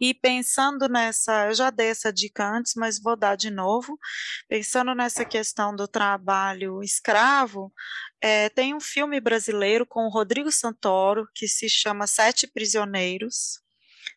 [0.02, 3.96] E pensando nessa, eu já dei essa dica antes, mas vou dar de novo.
[4.48, 7.72] Pensando nessa questão do trabalho escravo,
[8.20, 13.60] é, tem um filme brasileiro com o Rodrigo Santoro que se chama Sete Prisioneiros.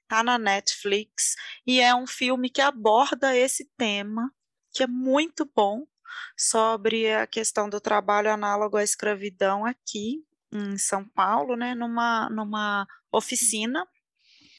[0.02, 1.36] Está na Netflix
[1.68, 4.32] e é um filme que aborda esse tema,
[4.76, 5.88] que é muito bom,
[6.38, 12.88] sobre a questão do trabalho análogo à escravidão aqui em São Paulo, né, numa, numa
[13.12, 13.88] oficina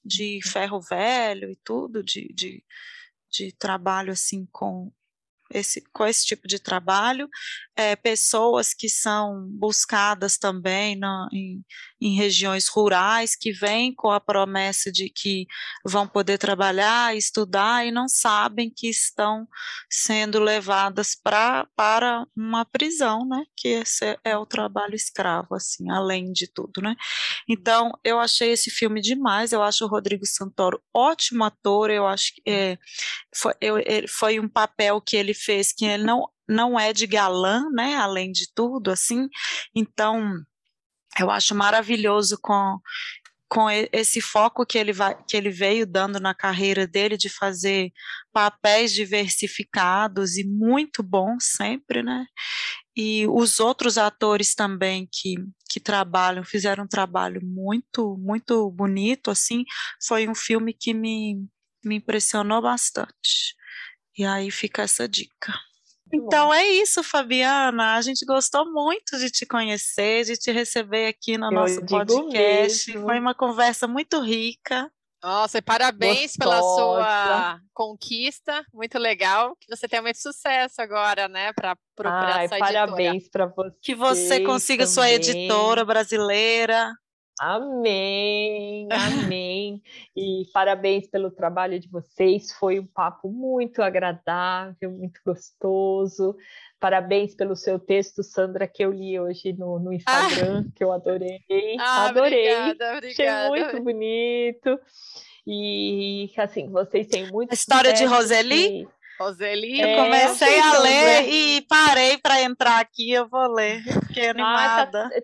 [0.05, 0.51] de uhum.
[0.51, 2.65] ferro velho e tudo, de, de,
[3.31, 4.93] de trabalho assim com
[5.51, 7.29] esse, com esse tipo de trabalho,
[7.77, 11.65] é, pessoas que são buscadas também na, em,
[12.01, 15.47] em, regiões rurais, que vêm com a promessa de que
[15.85, 19.47] vão poder trabalhar, estudar e não sabem que estão
[19.91, 23.45] sendo levadas pra, para uma prisão, né?
[23.57, 26.95] Que esse é o trabalho escravo, assim, além de tudo, né?
[27.49, 32.35] Então, eu achei esse filme demais, eu acho o Rodrigo Santoro ótimo ator, eu acho
[32.35, 32.79] que é,
[33.35, 33.77] foi, eu,
[34.09, 37.97] foi um papel que ele fez que ele não, não é de galã, né?
[37.97, 39.29] Além de tudo, assim.
[39.75, 40.41] Então,
[41.21, 42.79] eu acho maravilhoso com
[43.49, 47.93] com esse foco que ele, vai, que ele veio dando na carreira dele de fazer
[48.33, 52.27] papéis diversificados e muito bons sempre, né?
[52.97, 55.37] E os outros atores também que,
[55.71, 59.65] que trabalham, fizeram um trabalho muito, muito bonito, assim,
[60.05, 61.47] foi um filme que me,
[61.85, 63.55] me impressionou bastante.
[64.19, 65.53] E aí fica essa dica.
[66.17, 67.95] Então é isso, Fabiana.
[67.95, 72.93] A gente gostou muito de te conhecer, de te receber aqui no Eu nosso podcast.
[72.93, 73.07] Mesmo.
[73.07, 74.91] Foi uma conversa muito rica.
[75.23, 76.39] Nossa, e parabéns Gostosa.
[76.39, 79.57] pela sua conquista, muito legal.
[79.61, 83.77] Que você tenha muito sucesso agora, né, para procurar Ai, parabéns para você.
[83.83, 84.95] Que você consiga também.
[84.95, 86.93] sua editora brasileira.
[87.39, 88.89] Amém,
[89.33, 89.83] amém.
[90.17, 92.53] E parabéns pelo trabalho de vocês.
[92.53, 96.37] Foi um papo muito agradável, muito gostoso.
[96.81, 100.73] Parabéns pelo seu texto, Sandra, que eu li hoje no, no Instagram, ah.
[100.75, 101.41] que eu adorei.
[101.79, 102.55] Ah, adorei.
[102.55, 103.55] Obrigada, obrigada.
[103.55, 104.81] Achei muito bonito.
[105.47, 107.53] E assim, vocês têm muito.
[107.53, 108.89] A história de Roseli?
[109.19, 109.81] Roseli.
[109.81, 113.83] Eu comecei é, a ler e parei para entrar aqui, eu vou ler.
[114.07, 115.07] Fiquei animada.
[115.07, 115.21] Ah, tá,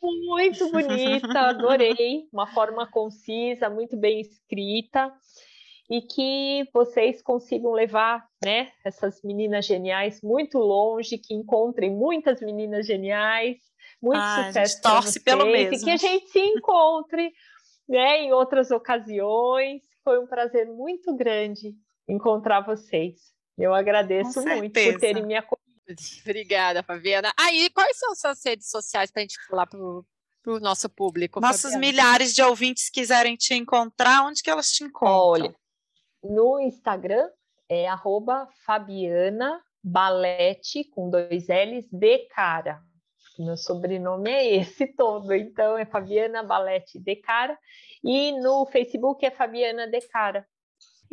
[0.00, 2.28] muito bonita, adorei.
[2.32, 5.12] Uma forma concisa, muito bem escrita.
[5.90, 12.86] E que vocês consigam levar né, essas meninas geniais muito longe, que encontrem muitas meninas
[12.86, 13.58] geniais,
[14.00, 14.80] muito ah, sucesso.
[14.80, 15.74] torce pelo mesmo.
[15.74, 17.32] E que a gente se encontre
[17.88, 19.82] né, em outras ocasiões.
[20.02, 21.74] Foi um prazer muito grande
[22.08, 23.31] encontrar vocês.
[23.56, 25.62] Eu agradeço muito por terem me acolhido.
[26.22, 27.32] Obrigada, Fabiana.
[27.38, 31.40] Aí, quais são suas redes sociais para a gente falar para o nosso público?
[31.40, 31.80] Nossos Fabiana?
[31.80, 35.18] milhares de ouvintes quiserem te encontrar, onde que elas te encontram?
[35.18, 35.54] Olha,
[36.22, 37.28] no Instagram
[37.68, 42.80] é arroba Fabiana Balete, com dois L's, de cara.
[43.38, 47.58] Meu sobrenome é esse todo, então é Fabiana Balete de cara.
[48.04, 50.46] E no Facebook é Fabiana de cara.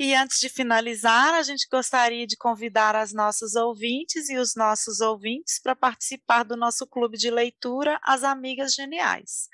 [0.01, 5.01] E antes de finalizar, a gente gostaria de convidar as nossas ouvintes e os nossos
[5.01, 9.49] ouvintes para participar do nosso clube de leitura As Amigas Geniais.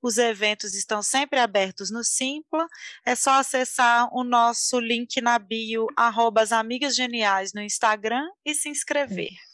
[0.00, 2.64] Os eventos estão sempre abertos no Simpla,
[3.04, 8.54] é só acessar o nosso link na bio, arroba as Amigas Geniais no Instagram e
[8.54, 9.47] se inscrever.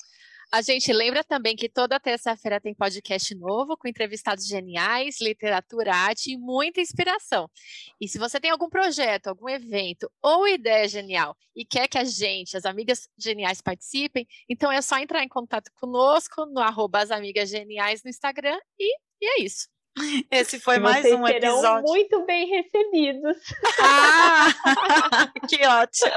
[0.55, 6.31] A gente lembra também que toda terça-feira tem podcast novo com entrevistados geniais, literatura, arte
[6.31, 7.51] e muita inspiração.
[8.01, 12.05] E se você tem algum projeto, algum evento ou ideia genial e quer que a
[12.05, 17.10] gente, as amigas geniais, participem, então é só entrar em contato conosco no arroba as
[17.10, 19.74] amigas geniais no Instagram e, e é isso.
[20.31, 21.83] Esse foi mais um episódio.
[21.83, 23.37] muito bem recebidos.
[23.81, 24.49] Ah,
[25.49, 26.12] que ótimo.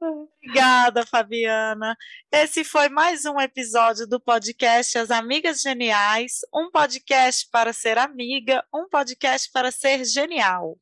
[0.00, 1.96] Obrigada, Fabiana.
[2.32, 8.64] Esse foi mais um episódio do podcast As Amigas Geniais, um podcast para ser amiga,
[8.74, 10.76] um podcast para ser genial.